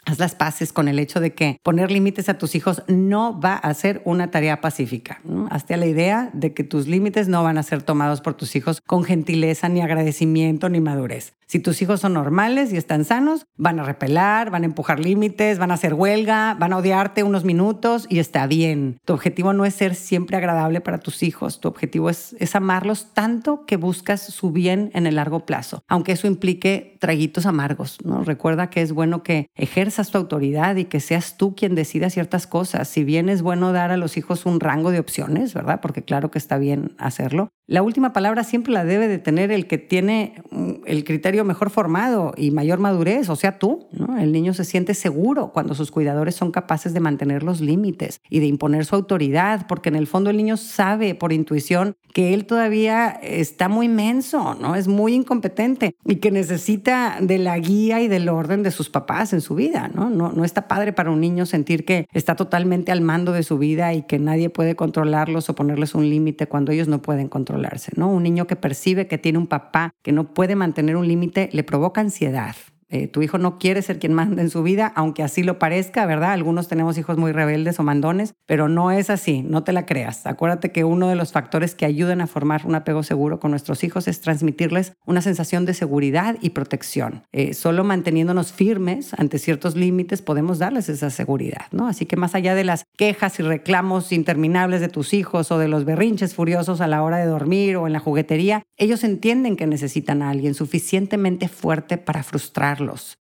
Haz 0.05 0.19
las 0.19 0.35
paces 0.35 0.73
con 0.73 0.89
el 0.89 0.99
hecho 0.99 1.21
de 1.21 1.33
que 1.33 1.59
poner 1.63 1.93
límites 1.93 2.29
a 2.29 2.37
tus 2.37 2.57
hijos 2.57 2.83
no 2.89 3.41
va 3.41 3.55
a 3.55 3.73
ser 3.75 4.03
una 4.05 4.33
tarea 4.33 4.61
pacífica. 4.61 5.21
Hazte 5.51 5.75
a 5.75 5.77
la 5.77 5.87
idea 5.87 6.31
de 6.33 6.55
que 6.55 6.65
tus 6.65 6.89
límites 6.89 7.29
no 7.29 7.45
van 7.45 7.57
a 7.57 7.63
ser 7.63 7.83
tomados 7.83 8.21
por 8.21 8.35
tus 8.35 8.57
hijos 8.57 8.81
con 8.81 9.05
gentileza, 9.05 9.69
ni 9.69 9.81
agradecimiento, 9.81 10.69
ni 10.69 10.81
madurez. 10.81 11.35
Si 11.53 11.59
tus 11.59 11.83
hijos 11.83 12.01
son 12.01 12.15
normales 12.15 12.73
y 12.73 12.79
están 12.79 13.05
sanos, 13.05 13.45
van 13.59 13.79
a 13.79 13.83
repelar, 13.83 14.49
van 14.49 14.63
a 14.63 14.65
empujar 14.65 14.99
límites, 14.99 15.59
van 15.59 15.71
a 15.71 15.75
hacer 15.75 15.93
huelga, 15.93 16.57
van 16.59 16.73
a 16.73 16.79
odiarte 16.79 17.25
unos 17.25 17.45
minutos 17.45 18.07
y 18.09 18.21
está 18.21 18.47
bien. 18.47 18.99
Tu 19.05 19.13
objetivo 19.13 19.53
no 19.53 19.67
es 19.67 19.75
ser 19.75 19.95
siempre 19.95 20.39
agradable 20.39 20.81
para 20.81 20.97
tus 20.97 21.23
hijos. 21.23 21.61
Tu 21.61 21.69
objetivo 21.69 22.09
es, 22.09 22.35
amarlos 22.55 23.13
tanto 23.13 23.67
que 23.67 23.77
buscas 23.77 24.23
su 24.23 24.51
bien 24.51 24.91
en 24.95 25.07
el 25.07 25.17
largo 25.17 25.45
plazo, 25.45 25.85
aunque 25.89 26.13
eso 26.13 26.27
implique 26.27 26.97
traguitos 27.01 27.45
amargos. 27.45 27.99
¿no? 28.03 28.25
Recuerda 28.25 28.71
que 28.71 28.81
es 28.81 28.93
bueno 28.93 29.23
que 29.23 29.49
ejerzas 29.55 30.11
tu 30.11 30.17
autoridad 30.17 30.77
y 30.77 30.87
que 30.87 31.01
seas 31.01 31.37
tú 31.37 31.55
quien 31.55 31.75
decida 31.75 32.09
ciertas 32.09 32.47
cosas. 32.47 32.89
Si 32.89 33.05
bien 33.05 33.29
es 33.29 33.43
bueno 33.43 33.73
dar 33.73 33.91
a 33.91 33.99
los 33.99 34.17
hijos 34.17 34.47
un 34.47 34.59
rango 34.59 34.91
de 34.91 35.01
opciones, 35.01 35.53
¿verdad? 35.53 35.81
Porque 35.83 36.03
claro 36.03 36.31
que 36.31 36.39
está 36.39 36.57
bien 36.57 36.95
hacerlo. 36.97 37.51
La 37.67 37.83
última 37.83 38.13
palabra 38.13 38.43
siempre 38.43 38.73
la 38.73 38.85
debe 38.85 39.09
de 39.09 39.19
tener 39.19 39.53
el 39.53 39.67
que 39.67 39.79
tiene 39.79 40.43
mm, 40.51 40.73
el 40.87 41.05
criterio 41.05 41.42
mejor 41.45 41.71
formado 41.71 42.33
y 42.37 42.51
mayor 42.51 42.79
madurez, 42.79 43.29
o 43.29 43.37
sea, 43.37 43.59
tú. 43.59 43.89
¿no? 43.93 44.19
El 44.19 44.33
niño 44.33 44.55
se 44.55 44.65
siente 44.65 44.95
seguro 44.95 45.53
cuando 45.53 45.75
sus 45.75 45.91
cuidadores 45.91 46.35
son 46.35 46.53
capaces 46.53 46.95
de 46.95 47.01
mantener 47.01 47.43
los 47.43 47.61
límites 47.61 48.21
y 48.29 48.41
de 48.41 48.47
imponer 48.47 48.85
su 48.85 48.95
autoridad, 48.95 49.67
porque 49.67 49.89
en 49.89 49.97
el 49.97 50.07
fondo 50.07 50.31
el 50.31 50.37
niño 50.37 50.57
sabe 50.57 51.15
por 51.15 51.33
intuición 51.33 51.97
que 52.13 52.35
él 52.35 52.45
todavía 52.45 53.09
está 53.23 53.69
muy 53.69 53.89
menso, 53.89 54.55
¿no? 54.61 54.75
Es 54.75 54.87
muy 54.87 55.15
incompetente 55.15 55.97
y 56.05 56.17
que 56.17 56.31
necesita 56.31 57.17
de 57.21 57.39
la 57.39 57.59
guía 57.59 58.01
y 58.03 58.09
del 58.09 58.29
orden 58.29 58.63
de 58.63 58.71
sus 58.71 58.91
papás 58.91 59.33
en 59.33 59.41
su 59.41 59.55
vida, 59.55 59.91
¿no? 59.95 60.11
No, 60.11 60.31
no 60.33 60.45
está 60.45 60.69
padre 60.69 60.93
para 60.93 61.11
un 61.11 61.21
niño 61.21 61.47
sentir 61.47 61.85
que 61.85 62.07
está 62.13 62.37
totalmente 62.37 62.93
al 62.93 63.01
mando 63.01 63.33
de 63.33 63.43
su 63.43 63.59
vida 63.59 63.95
y 63.95 64.03
que 64.03 64.19
nadie 64.19 64.51
puede 64.51 64.77
controlarlos 64.77 65.49
o 65.49 65.55
ponerles 65.55 65.95
un 65.95 66.09
límite 66.09 66.47
cuando 66.47 66.73
ellos 66.73 66.89
no 66.89 67.01
pueden 67.01 67.29
controlarse, 67.29 67.93
¿no? 67.97 68.11
Un 68.11 68.23
niño 68.23 68.47
que 68.47 68.57
percibe 68.57 69.07
que 69.07 69.19
tiene 69.19 69.39
un 69.39 69.47
papá 69.47 69.95
que 70.03 70.13
no 70.13 70.35
puede 70.35 70.55
mantener 70.55 70.97
un 70.97 71.09
límite 71.09 71.32
le 71.53 71.65
provoca 71.65 72.01
ansiedad, 72.01 72.55
eh, 72.93 73.09
tu 73.09 73.23
hijo 73.23 73.39
no 73.39 73.59
quiere 73.59 73.81
ser 73.81 73.99
quien 73.99 74.13
manda 74.13 74.43
en 74.43 74.51
su 74.51 74.63
vida, 74.63 74.93
aunque 74.95 75.23
así 75.23 75.43
lo 75.43 75.59
parezca, 75.59 76.05
¿verdad? 76.05 76.33
Algunos 76.33 76.69
tenemos 76.69 76.99
hijos 76.99 77.17
muy 77.17 77.33
rebeldes 77.33 77.81
o 77.81 77.83
mandones, 77.83 78.35
pero 78.45 78.69
no 78.69 78.91
es 78.91 79.09
así, 79.09 79.43
no 79.43 79.65
te 79.65 79.73
la 79.73 79.87
creas. 79.87 80.27
Acuérdate 80.27 80.73
que 80.73 80.85
uno 80.85 81.09
de 81.09 81.17
los 81.17 81.33
factores 81.33 81.75
que 81.75 81.87
ayudan 81.87 82.21
a 82.21 82.27
formar 82.27 82.67
un 82.67 82.75
apego 82.75 83.03
seguro 83.03 83.41
con 83.41 83.51
nuestros 83.51 83.83
hijos 83.83 84.09
es 84.09 84.21
transmitirles 84.21 84.93
una 85.07 85.23
sensación 85.23 85.65
de 85.65 85.73
seguridad 85.73 86.37
y 86.43 86.51
protección. 86.51 87.23
Eh, 87.33 87.55
solo 87.55 87.83
manteniéndonos 87.83 88.53
firmes 88.53 89.15
ante 89.15 89.39
ciertos 89.39 89.75
límites 89.75 90.21
podemos 90.21 90.59
darles 90.59 90.91
esa 90.91 91.09
seguridad, 91.09 91.69
¿no? 91.71 91.89
Así 91.89 92.05
que 92.05 92.17
más 92.17 92.35
allá 92.35 92.55
de 92.55 92.65
las 92.65 92.85
quejas 92.99 93.41
y 93.41 93.43
reclamos 93.43 94.13
interminables 94.13 94.83
de 94.83 94.89
tus 94.89 95.15
hijos 95.15 95.51
o 95.51 95.59
de 95.59 95.69
los 95.69 95.87
berrinches 95.87 96.35
furiosos 96.35 96.83
a 96.83 96.89
la 96.89 97.03
hora 97.03 97.17
de 97.17 97.27
dormir 97.27 97.77
o 97.77 97.87
en 97.87 97.95
la 97.95 98.01
juguetería, 98.01 98.65
ellos 98.77 99.03
entienden 99.03 99.57
que 99.57 99.67
necesitan 99.67 100.21
a 100.21 100.29
alguien 100.29 100.53
suficientemente 100.53 101.49
fuerte 101.49 101.97
para 101.97 102.23
frustrarlos 102.23 102.82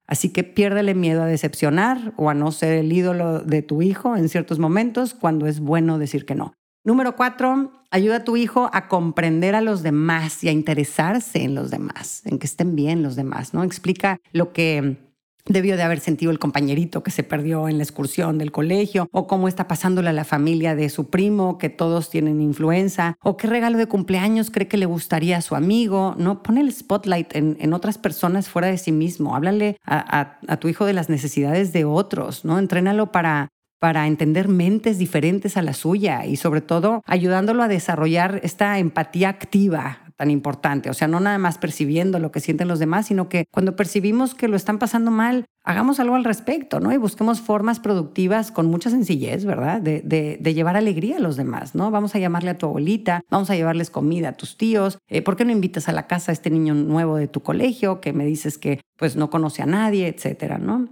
Así 0.07 0.29
que 0.29 0.43
piérdele 0.43 0.95
miedo 0.95 1.23
a 1.23 1.25
decepcionar 1.25 2.13
o 2.17 2.29
a 2.29 2.33
no 2.33 2.51
ser 2.51 2.73
el 2.73 2.91
ídolo 2.93 3.39
de 3.39 3.61
tu 3.61 3.81
hijo 3.81 4.15
en 4.15 4.29
ciertos 4.29 4.59
momentos 4.59 5.13
cuando 5.13 5.47
es 5.47 5.59
bueno 5.59 5.97
decir 5.97 6.25
que 6.25 6.35
no. 6.35 6.53
Número 6.85 7.17
cuatro, 7.17 7.83
ayuda 7.91 8.17
a 8.17 8.23
tu 8.23 8.37
hijo 8.37 8.69
a 8.71 8.87
comprender 8.87 9.55
a 9.55 9.61
los 9.61 9.83
demás 9.83 10.43
y 10.43 10.47
a 10.47 10.53
interesarse 10.53 11.43
en 11.43 11.53
los 11.53 11.69
demás, 11.69 12.21
en 12.25 12.39
que 12.39 12.47
estén 12.47 12.75
bien 12.75 13.03
los 13.03 13.17
demás, 13.17 13.53
¿no? 13.53 13.63
Explica 13.63 14.19
lo 14.31 14.53
que 14.53 15.06
debió 15.47 15.77
de 15.77 15.83
haber 15.83 15.99
sentido 15.99 16.31
el 16.31 16.39
compañerito 16.39 17.03
que 17.03 17.11
se 17.11 17.23
perdió 17.23 17.67
en 17.67 17.77
la 17.77 17.83
excursión 17.83 18.37
del 18.37 18.51
colegio, 18.51 19.07
o 19.11 19.27
cómo 19.27 19.47
está 19.47 19.67
pasándole 19.67 20.09
a 20.09 20.13
la 20.13 20.23
familia 20.23 20.75
de 20.75 20.89
su 20.89 21.09
primo, 21.09 21.57
que 21.57 21.69
todos 21.69 22.09
tienen 22.09 22.41
influenza, 22.41 23.17
o 23.23 23.37
qué 23.37 23.47
regalo 23.47 23.77
de 23.77 23.87
cumpleaños 23.87 24.51
cree 24.51 24.67
que 24.67 24.77
le 24.77 24.85
gustaría 24.85 25.37
a 25.37 25.41
su 25.41 25.55
amigo, 25.55 26.15
¿no? 26.17 26.43
Pone 26.43 26.61
el 26.61 26.71
spotlight 26.71 27.35
en, 27.35 27.73
otras 27.73 27.97
personas 27.97 28.49
fuera 28.49 28.69
de 28.69 28.77
sí 28.77 28.91
mismo, 28.91 29.35
háblale 29.35 29.77
a, 29.85 30.39
a, 30.47 30.57
tu 30.57 30.67
hijo 30.67 30.85
de 30.85 30.93
las 30.93 31.09
necesidades 31.09 31.73
de 31.73 31.85
otros, 31.85 32.45
¿no? 32.45 32.57
Entrénalo 32.57 33.11
para 33.11 33.49
para 33.79 34.07
entender 34.07 34.47
mentes 34.47 34.97
diferentes 34.97 35.55
a 35.55 35.61
la 35.61 35.73
suya 35.73 36.25
y 36.25 36.37
sobre 36.37 36.61
todo 36.61 37.03
ayudándolo 37.05 37.61
a 37.61 37.67
desarrollar 37.67 38.39
esta 38.43 38.79
empatía 38.79 39.29
activa 39.29 40.06
tan 40.17 40.31
importante. 40.31 40.89
O 40.89 40.93
sea, 40.93 41.07
no 41.07 41.19
nada 41.19 41.37
más 41.37 41.57
percibiendo 41.57 42.19
lo 42.19 42.31
que 42.31 42.39
sienten 42.39 42.67
los 42.67 42.79
demás, 42.79 43.05
sino 43.05 43.29
que 43.29 43.45
cuando 43.51 43.75
percibimos 43.75 44.33
que 44.33 44.47
lo 44.47 44.57
están 44.57 44.79
pasando 44.79 45.11
mal, 45.11 45.45
hagamos 45.63 45.99
algo 45.99 46.15
al 46.15 46.23
respecto, 46.23 46.79
¿no? 46.79 46.91
Y 46.91 46.97
busquemos 46.97 47.39
formas 47.39 47.79
productivas 47.79 48.51
con 48.51 48.65
mucha 48.65 48.89
sencillez, 48.89 49.45
¿verdad? 49.45 49.79
De, 49.79 50.01
de, 50.01 50.53
llevar 50.53 50.75
alegría 50.75 51.17
a 51.17 51.19
los 51.19 51.37
demás, 51.37 51.75
¿no? 51.75 51.91
Vamos 51.91 52.15
a 52.15 52.19
llamarle 52.19 52.49
a 52.49 52.57
tu 52.57 52.65
abuelita, 52.65 53.21
vamos 53.29 53.49
a 53.51 53.55
llevarles 53.55 53.91
comida 53.91 54.29
a 54.29 54.33
tus 54.33 54.57
tíos. 54.57 54.97
Eh, 55.07 55.21
¿Por 55.21 55.35
qué 55.35 55.45
no 55.45 55.51
invitas 55.51 55.87
a 55.87 55.91
la 55.91 56.07
casa 56.07 56.31
a 56.31 56.33
este 56.33 56.49
niño 56.49 56.73
nuevo 56.73 57.17
de 57.17 57.27
tu 57.27 57.41
colegio 57.43 58.01
que 58.01 58.11
me 58.11 58.25
dices 58.25 58.57
que 58.57 58.81
pues 58.97 59.15
no 59.15 59.29
conoce 59.29 59.61
a 59.61 59.67
nadie, 59.67 60.07
etcétera, 60.07 60.57
¿no? 60.57 60.89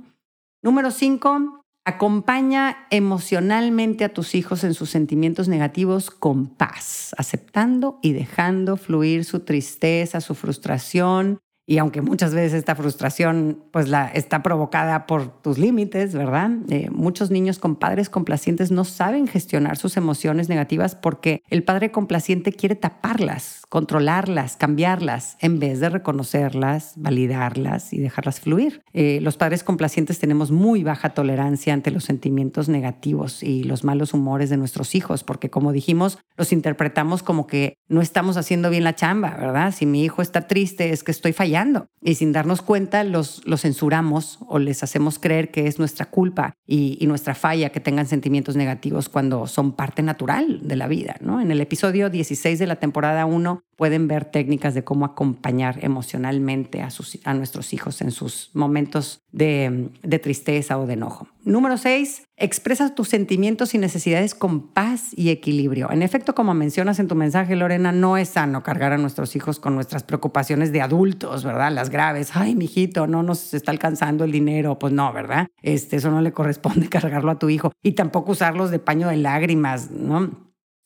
Número 0.62 0.92
cinco, 0.92 1.65
Acompaña 1.88 2.88
emocionalmente 2.90 4.06
a 4.06 4.10
tus 4.10 4.34
hijos 4.34 4.64
en 4.64 4.74
sus 4.74 4.90
sentimientos 4.90 5.48
negativos 5.48 6.10
con 6.10 6.48
paz, 6.48 7.14
aceptando 7.16 8.00
y 8.02 8.14
dejando 8.14 8.76
fluir 8.76 9.24
su 9.24 9.42
tristeza, 9.42 10.20
su 10.20 10.34
frustración, 10.34 11.38
y 11.68 11.80
aunque 11.80 12.02
muchas 12.02 12.34
veces 12.34 12.54
esta 12.54 12.76
frustración 12.76 13.64
pues 13.72 13.90
la 13.90 14.08
está 14.08 14.44
provocada 14.44 15.08
por 15.08 15.42
tus 15.42 15.58
límites, 15.58 16.14
¿verdad? 16.14 16.52
Eh, 16.70 16.90
muchos 16.92 17.32
niños 17.32 17.58
con 17.58 17.76
padres 17.76 18.10
complacientes 18.10 18.72
no 18.72 18.84
saben 18.86 19.28
gestionar 19.28 19.78
sus 19.78 19.98
emociones 19.98 20.48
negativas 20.48 20.94
porque 20.94 21.42
el 21.50 21.64
padre 21.64 21.92
complaciente 21.92 22.54
quiere 22.54 22.76
taparlas, 22.76 23.64
controlarlas, 23.70 24.58
cambiarlas, 24.58 25.38
en 25.40 25.60
vez 25.60 25.80
de 25.80 25.90
reconocerlas, 25.90 26.94
validarlas 26.98 27.94
y 27.94 28.00
dejarlas 28.00 28.40
fluir. 28.40 28.84
Eh, 28.94 29.20
los 29.22 29.38
padres 29.38 29.64
complacientes 29.64 30.20
tenemos 30.20 30.52
muy 30.52 30.84
baja 30.84 31.16
tolerancia 31.16 31.74
ante 31.74 31.90
los 31.90 32.04
sentimientos 32.04 32.70
negativos 32.70 33.42
y 33.42 33.64
los 33.64 33.84
malos 33.84 34.14
humores 34.14 34.52
de 34.52 34.58
nuestros 34.58 34.94
hijos, 34.94 35.24
porque 35.24 35.50
como 35.50 35.72
dijimos, 35.72 36.20
los 36.38 36.54
interpretamos 36.54 37.24
como 37.24 37.48
que 37.48 37.74
no 37.88 38.02
estamos 38.02 38.38
haciendo 38.38 38.70
bien 38.70 38.84
la 38.84 38.94
chamba, 38.94 39.36
¿verdad? 39.36 39.74
Si 39.76 39.88
mi 39.88 40.04
hijo 40.04 40.22
está 40.22 40.48
triste 40.48 40.92
es 40.92 41.04
que 41.04 41.12
estoy 41.12 41.34
fallando 41.34 41.55
y 42.02 42.16
sin 42.16 42.32
darnos 42.32 42.62
cuenta 42.62 43.04
los, 43.04 43.42
los 43.46 43.62
censuramos 43.62 44.40
o 44.48 44.60
les 44.60 44.84
hacemos 44.84 45.20
creer 45.20 45.52
que 45.52 45.68
es 45.68 45.80
nuestra 45.80 46.06
culpa 46.06 46.56
y, 46.68 47.06
nuestra 47.06 47.36
falla 47.36 47.70
que 47.70 47.80
tengan 47.80 48.08
sentimientos 48.08 48.56
negativos 48.56 49.10
cuando 49.10 49.46
son 49.46 49.74
parte 49.74 50.02
natural 50.02 50.68
de 50.68 50.76
la 50.76 50.88
vida, 50.88 51.18
¿no? 51.22 51.40
En 51.40 51.52
el 51.52 51.62
episodio 51.62 52.10
16 52.10 52.58
de 52.58 52.66
la 52.66 52.78
temporada 52.78 53.28
1 53.28 53.64
pueden 53.76 54.08
ver 54.08 54.26
técnicas 54.26 54.74
de 54.74 54.84
cómo 54.84 55.06
acompañar 55.06 55.84
emocionalmente 55.84 56.82
a, 56.82 57.34
nuestros 57.34 57.74
hijos 57.74 58.02
en 58.02 58.12
sus 58.12 58.50
momentos 58.54 59.22
de, 59.32 59.90
tristeza 60.22 60.78
o 60.78 60.86
de 60.86 60.94
enojo. 60.94 61.28
Número 61.44 61.78
6. 61.78 62.24
Expresa 62.38 62.96
tus 62.96 63.10
sentimientos 63.10 63.76
y 63.76 63.78
necesidades 63.78 64.34
con 64.34 64.74
paz 64.74 65.12
y 65.16 65.30
equilibrio. 65.30 65.92
En 65.92 66.02
efecto, 66.02 66.36
como 66.36 66.54
mencionas 66.54 67.00
en 67.00 67.08
tu 67.08 67.16
mensaje, 67.16 67.56
Lorena, 67.56 67.92
no 67.92 68.18
es 68.18 68.30
sano 68.30 68.64
cargar 68.64 68.94
a 68.94 68.98
nuestros 68.98 69.36
hijos 69.36 69.60
con 69.60 69.76
nuestras 69.76 70.04
preocupaciones 70.04 70.72
de 70.72 70.82
adultos, 70.82 71.44
¿verdad? 71.44 71.72
Las 71.72 71.90
graves. 71.90 72.32
Ay, 72.34 72.56
mijito, 72.56 73.08
no 73.08 73.24
nos 73.24 73.54
está 73.54 73.72
alcanzando 73.72 74.24
el 74.24 74.32
dinero. 74.32 74.80
Pues 74.80 74.92
no, 74.94 75.12
¿verdad? 75.14 75.48
Este, 75.62 75.98
eso 75.98 76.12
no 76.12 76.22
le 76.22 76.34
corresponde 76.34 76.90
cargarlo 76.90 77.32
a 77.32 77.40
tu 77.40 77.50
hijo. 77.50 77.72
Y 77.84 77.94
tampoco 77.94 78.32
usarlos 78.32 78.72
de 78.72 78.80
paño 78.80 79.08
de 79.08 79.18
lágrimas, 79.18 79.92
¿no? 79.92 80.32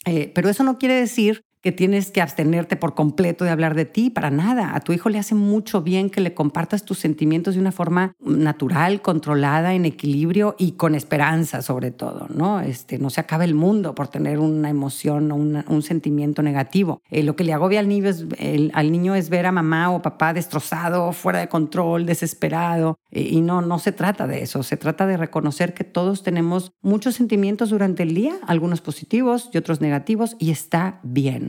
Eh, 0.06 0.32
pero 0.34 0.50
eso 0.50 0.64
no 0.64 0.78
quiere 0.78 0.96
decir 0.96 1.44
que 1.62 1.72
tienes 1.72 2.12
que 2.12 2.22
abstenerte 2.22 2.76
por 2.76 2.96
completo 2.96 3.46
de 3.46 3.52
hablar 3.52 3.76
de 3.76 3.86
ti, 3.86 4.10
para 4.10 4.32
nada. 4.32 4.76
A 4.76 4.80
tu 4.80 4.94
hijo 4.94 5.10
le 5.10 5.20
hace 5.20 5.36
mucho 5.36 5.82
bien 5.82 6.10
que 6.10 6.22
le 6.22 6.34
compartas 6.34 6.86
tus 6.86 7.00
sentimientos 7.00 7.56
de 7.56 7.62
una 7.62 7.72
forma 7.72 8.14
natural, 8.20 9.02
controlada, 9.02 9.74
en 9.74 9.86
equilibrio 9.86 10.56
y 10.58 10.74
con 10.74 10.96
esperanza 10.96 11.62
sobre 11.62 11.92
todo, 11.92 12.28
¿no? 12.34 12.62
Este, 12.62 12.98
no 12.98 13.10
se 13.10 13.22
acaba 13.22 13.44
el 13.44 13.54
mundo 13.54 13.96
por 13.96 14.08
tener 14.08 14.40
una 14.40 14.70
emoción 14.70 15.32
o 15.32 15.36
un 15.36 15.82
sentimiento 15.82 16.42
negativo. 16.42 17.02
Eh, 17.10 17.24
lo 17.24 17.36
que 17.36 17.44
le 17.44 17.54
agobia 17.54 17.80
al 17.80 17.88
niño, 17.88 18.10
es, 18.10 18.26
al 18.74 18.92
niño 18.92 19.16
es 19.16 19.30
ver 19.30 19.46
a 19.46 19.52
mamá 19.52 19.92
o 19.92 20.02
papá 20.02 20.34
destrozado, 20.34 21.12
fuera 21.12 21.40
de 21.40 21.50
control, 21.50 22.06
desesperado. 22.06 22.98
Eh, 23.12 23.22
y 23.22 23.42
no, 23.42 23.62
no 23.62 23.80
se 23.80 23.92
trata 23.92 24.28
de 24.28 24.44
eso. 24.44 24.64
Se 24.64 24.78
trata 24.78 25.06
de 25.08 25.18
reconocer 25.18 25.74
que 25.74 25.84
todos 25.84 26.24
tenemos 26.24 26.72
muchos 26.82 27.16
sentimientos 27.16 27.70
durante 27.70 28.04
el 28.04 28.14
día, 28.14 28.36
algunos 28.48 28.82
positivos 28.82 29.50
y 29.54 29.58
otros 29.58 29.82
negativos, 29.82 30.36
y 30.40 30.52
está 30.52 31.00
bien. 31.04 31.49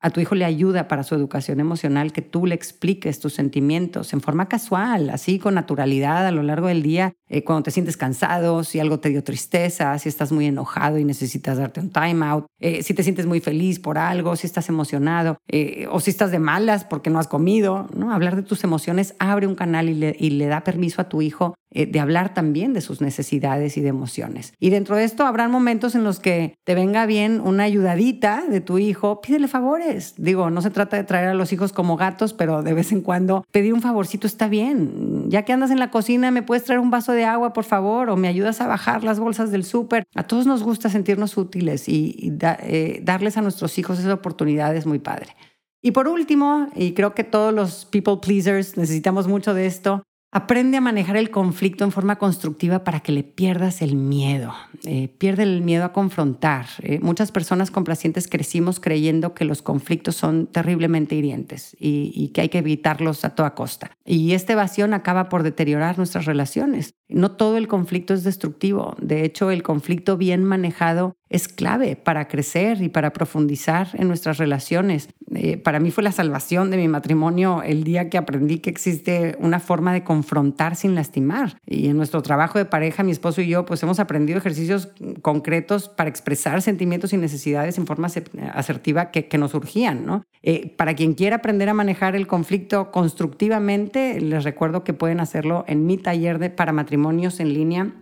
A 0.00 0.10
tu 0.10 0.20
hijo 0.20 0.34
le 0.34 0.44
ayuda 0.44 0.88
para 0.88 1.02
su 1.02 1.14
educación 1.14 1.58
emocional 1.58 2.12
que 2.12 2.22
tú 2.22 2.46
le 2.46 2.54
expliques 2.54 3.18
tus 3.18 3.32
sentimientos 3.32 4.12
en 4.12 4.20
forma 4.20 4.48
casual, 4.48 5.10
así 5.10 5.38
con 5.38 5.54
naturalidad 5.54 6.26
a 6.26 6.30
lo 6.30 6.42
largo 6.42 6.68
del 6.68 6.82
día, 6.82 7.14
eh, 7.28 7.42
cuando 7.44 7.64
te 7.64 7.70
sientes 7.70 7.96
cansado, 7.96 8.62
si 8.62 8.78
algo 8.78 9.00
te 9.00 9.08
dio 9.08 9.24
tristeza, 9.24 9.98
si 9.98 10.08
estás 10.08 10.32
muy 10.32 10.46
enojado 10.46 10.98
y 10.98 11.04
necesitas 11.04 11.58
darte 11.58 11.80
un 11.80 11.90
time 11.90 12.24
out, 12.24 12.46
eh, 12.60 12.82
si 12.82 12.94
te 12.94 13.02
sientes 13.02 13.26
muy 13.26 13.40
feliz 13.40 13.80
por 13.80 13.98
algo, 13.98 14.36
si 14.36 14.46
estás 14.46 14.68
emocionado 14.68 15.38
eh, 15.48 15.88
o 15.90 15.98
si 16.00 16.10
estás 16.10 16.30
de 16.30 16.38
malas 16.38 16.84
porque 16.84 17.10
no 17.10 17.18
has 17.18 17.26
comido. 17.26 17.88
¿no? 17.96 18.12
Hablar 18.12 18.36
de 18.36 18.42
tus 18.42 18.62
emociones 18.64 19.14
abre 19.18 19.46
un 19.46 19.54
canal 19.54 19.88
y 19.88 19.94
le, 19.94 20.16
y 20.18 20.30
le 20.30 20.46
da 20.46 20.62
permiso 20.62 21.00
a 21.00 21.08
tu 21.08 21.22
hijo 21.22 21.54
de 21.68 22.00
hablar 22.00 22.32
también 22.32 22.72
de 22.72 22.80
sus 22.80 23.02
necesidades 23.02 23.76
y 23.76 23.82
de 23.82 23.88
emociones. 23.88 24.54
Y 24.58 24.70
dentro 24.70 24.96
de 24.96 25.04
esto 25.04 25.26
habrán 25.26 25.50
momentos 25.50 25.94
en 25.94 26.04
los 26.04 26.20
que 26.20 26.54
te 26.64 26.74
venga 26.74 27.04
bien 27.04 27.38
una 27.38 27.64
ayudadita 27.64 28.44
de 28.48 28.62
tu 28.62 28.78
hijo, 28.78 29.20
pídele 29.20 29.46
favores. 29.46 29.85
Digo, 30.16 30.50
no 30.50 30.62
se 30.62 30.70
trata 30.70 30.96
de 30.96 31.04
traer 31.04 31.28
a 31.28 31.34
los 31.34 31.52
hijos 31.52 31.72
como 31.72 31.96
gatos, 31.96 32.32
pero 32.32 32.62
de 32.62 32.74
vez 32.74 32.92
en 32.92 33.00
cuando 33.00 33.44
pedir 33.50 33.72
un 33.74 33.82
favorcito 33.82 34.26
está 34.26 34.48
bien. 34.48 35.30
Ya 35.30 35.42
que 35.42 35.52
andas 35.52 35.70
en 35.70 35.78
la 35.78 35.90
cocina, 35.90 36.30
¿me 36.30 36.42
puedes 36.42 36.64
traer 36.64 36.80
un 36.80 36.90
vaso 36.90 37.12
de 37.12 37.24
agua, 37.24 37.52
por 37.52 37.64
favor? 37.64 38.10
¿O 38.10 38.16
me 38.16 38.28
ayudas 38.28 38.60
a 38.60 38.66
bajar 38.66 39.04
las 39.04 39.18
bolsas 39.18 39.50
del 39.50 39.64
súper? 39.64 40.04
A 40.14 40.24
todos 40.24 40.46
nos 40.46 40.62
gusta 40.62 40.90
sentirnos 40.90 41.36
útiles 41.36 41.88
y, 41.88 42.32
eh, 42.60 43.00
darles 43.02 43.36
a 43.36 43.42
nuestros 43.42 43.78
hijos 43.78 43.98
esa 43.98 44.14
oportunidad 44.14 44.74
es 44.74 44.86
muy 44.86 44.98
padre. 44.98 45.36
Y 45.82 45.92
por 45.92 46.08
último, 46.08 46.68
y 46.74 46.92
creo 46.92 47.14
que 47.14 47.24
todos 47.24 47.54
los 47.54 47.84
people 47.84 48.16
pleasers 48.20 48.76
necesitamos 48.76 49.28
mucho 49.28 49.54
de 49.54 49.66
esto, 49.66 50.02
Aprende 50.32 50.76
a 50.76 50.80
manejar 50.80 51.16
el 51.16 51.30
conflicto 51.30 51.84
en 51.84 51.92
forma 51.92 52.16
constructiva 52.16 52.84
para 52.84 53.00
que 53.00 53.12
le 53.12 53.22
pierdas 53.22 53.80
el 53.80 53.94
miedo. 53.94 54.52
Eh, 54.84 55.08
pierde 55.08 55.44
el 55.44 55.62
miedo 55.62 55.84
a 55.84 55.92
confrontar. 55.92 56.66
Eh, 56.80 56.98
muchas 57.00 57.32
personas 57.32 57.70
complacientes 57.70 58.28
crecimos 58.28 58.80
creyendo 58.80 59.34
que 59.34 59.44
los 59.44 59.62
conflictos 59.62 60.16
son 60.16 60.48
terriblemente 60.48 61.14
hirientes 61.14 61.76
y, 61.78 62.12
y, 62.14 62.28
que 62.28 62.42
hay 62.42 62.48
que 62.48 62.58
evitarlos 62.58 63.24
a 63.24 63.34
toda 63.34 63.54
costa. 63.54 63.92
Y 64.04 64.32
esta 64.32 64.52
evasión 64.52 64.94
acaba 64.94 65.28
por 65.28 65.42
deteriorar 65.42 65.96
nuestras 65.96 66.24
relaciones. 66.24 66.94
No 67.08 67.32
todo 67.32 67.56
el 67.56 67.68
conflicto 67.68 68.12
es 68.12 68.24
destructivo. 68.24 68.96
De 69.00 69.24
hecho, 69.24 69.50
el 69.52 69.62
conflicto 69.62 70.16
bien 70.16 70.44
manejado 70.44 71.16
es 71.28 71.48
clave 71.48 71.96
para 71.96 72.28
crecer 72.28 72.82
y 72.82 72.88
para 72.88 73.12
profundizar 73.12 73.88
en 73.94 74.08
nuestras 74.08 74.38
relaciones. 74.38 75.08
Eh, 75.34 75.56
para 75.56 75.80
mí 75.80 75.90
fue 75.90 76.04
la 76.04 76.12
salvación 76.12 76.70
de 76.70 76.76
mi 76.76 76.88
matrimonio 76.88 77.62
el 77.62 77.82
día 77.82 78.08
que 78.08 78.18
aprendí 78.18 78.60
que 78.60 78.70
existe 78.70 79.36
una 79.40 79.58
forma 79.58 79.92
de 79.92 80.04
confrontar 80.04 80.76
sin 80.76 80.94
lastimar. 80.94 81.58
Y 81.66 81.88
en 81.88 81.96
nuestro 81.96 82.22
trabajo 82.22 82.58
de 82.58 82.64
pareja, 82.64 83.02
mi 83.02 83.10
esposo 83.10 83.40
y 83.40 83.48
yo, 83.48 83.66
pues 83.66 83.82
hemos 83.82 83.98
aprendido 83.98 84.38
ejercicios 84.38 84.88
concretos 85.22 85.88
para 85.88 86.08
expresar 86.08 86.62
sentimientos 86.62 87.12
y 87.12 87.16
necesidades 87.16 87.76
en 87.78 87.86
forma 87.86 88.08
asertiva 88.52 89.10
que, 89.10 89.36
nos 89.36 89.52
urgían. 89.52 90.06
¿no? 90.06 90.24
Eh, 90.42 90.74
para 90.78 90.94
quien 90.94 91.12
quiera 91.12 91.36
aprender 91.36 91.68
a 91.68 91.74
manejar 91.74 92.16
el 92.16 92.26
conflicto 92.26 92.90
constructivamente, 92.90 94.18
les 94.18 94.44
recuerdo 94.44 94.82
que 94.82 94.94
pueden 94.94 95.20
hacerlo 95.20 95.64
en 95.66 95.84
mi 95.84 95.98
taller 95.98 96.38
de 96.38 96.48
para 96.48 96.72
matrimonios 96.72 97.38
en 97.38 97.52
línea 97.52 97.92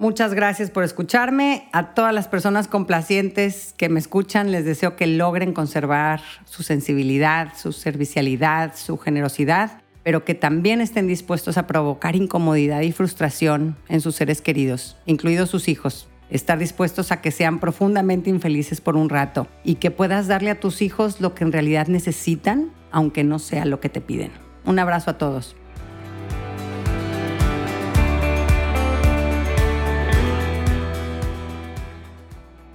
Muchas 0.00 0.32
gracias 0.32 0.70
por 0.70 0.82
escucharme. 0.82 1.68
A 1.72 1.92
todas 1.92 2.14
las 2.14 2.26
personas 2.26 2.68
complacientes 2.68 3.74
que 3.76 3.90
me 3.90 4.00
escuchan, 4.00 4.50
les 4.50 4.64
deseo 4.64 4.96
que 4.96 5.06
logren 5.06 5.52
conservar 5.52 6.22
su 6.46 6.62
sensibilidad, 6.62 7.52
su 7.54 7.72
servicialidad, 7.72 8.74
su 8.76 8.96
generosidad, 8.96 9.82
pero 10.02 10.24
que 10.24 10.34
también 10.34 10.80
estén 10.80 11.06
dispuestos 11.06 11.58
a 11.58 11.66
provocar 11.66 12.16
incomodidad 12.16 12.80
y 12.80 12.92
frustración 12.92 13.76
en 13.90 14.00
sus 14.00 14.14
seres 14.14 14.40
queridos, 14.40 14.96
incluidos 15.04 15.50
sus 15.50 15.68
hijos. 15.68 16.08
Estar 16.30 16.58
dispuestos 16.58 17.12
a 17.12 17.20
que 17.20 17.30
sean 17.30 17.60
profundamente 17.60 18.30
infelices 18.30 18.80
por 18.80 18.96
un 18.96 19.10
rato 19.10 19.48
y 19.64 19.74
que 19.74 19.90
puedas 19.90 20.28
darle 20.28 20.50
a 20.50 20.60
tus 20.60 20.80
hijos 20.80 21.20
lo 21.20 21.34
que 21.34 21.44
en 21.44 21.52
realidad 21.52 21.88
necesitan, 21.88 22.70
aunque 22.90 23.22
no 23.22 23.38
sea 23.38 23.66
lo 23.66 23.80
que 23.80 23.90
te 23.90 24.00
piden. 24.00 24.49
Un 24.64 24.78
abrazo 24.78 25.10
a 25.10 25.18
todos. 25.18 25.56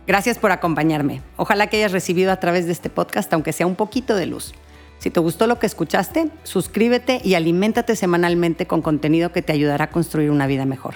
Gracias 0.07 0.37
por 0.37 0.51
acompañarme. 0.51 1.21
Ojalá 1.35 1.67
que 1.67 1.77
hayas 1.77 1.91
recibido 1.91 2.31
a 2.31 2.39
través 2.39 2.67
de 2.67 2.71
este 2.71 2.89
podcast, 2.89 3.33
aunque 3.33 3.53
sea 3.53 3.65
un 3.65 3.75
poquito 3.75 4.15
de 4.15 4.27
luz. 4.27 4.53
Si 4.99 5.09
te 5.09 5.19
gustó 5.19 5.47
lo 5.47 5.59
que 5.59 5.65
escuchaste, 5.65 6.29
suscríbete 6.43 7.21
y 7.23 7.33
aliméntate 7.33 7.95
semanalmente 7.95 8.67
con 8.67 8.81
contenido 8.81 9.31
que 9.31 9.41
te 9.41 9.53
ayudará 9.53 9.85
a 9.85 9.89
construir 9.89 10.29
una 10.29 10.47
vida 10.47 10.65
mejor. 10.65 10.95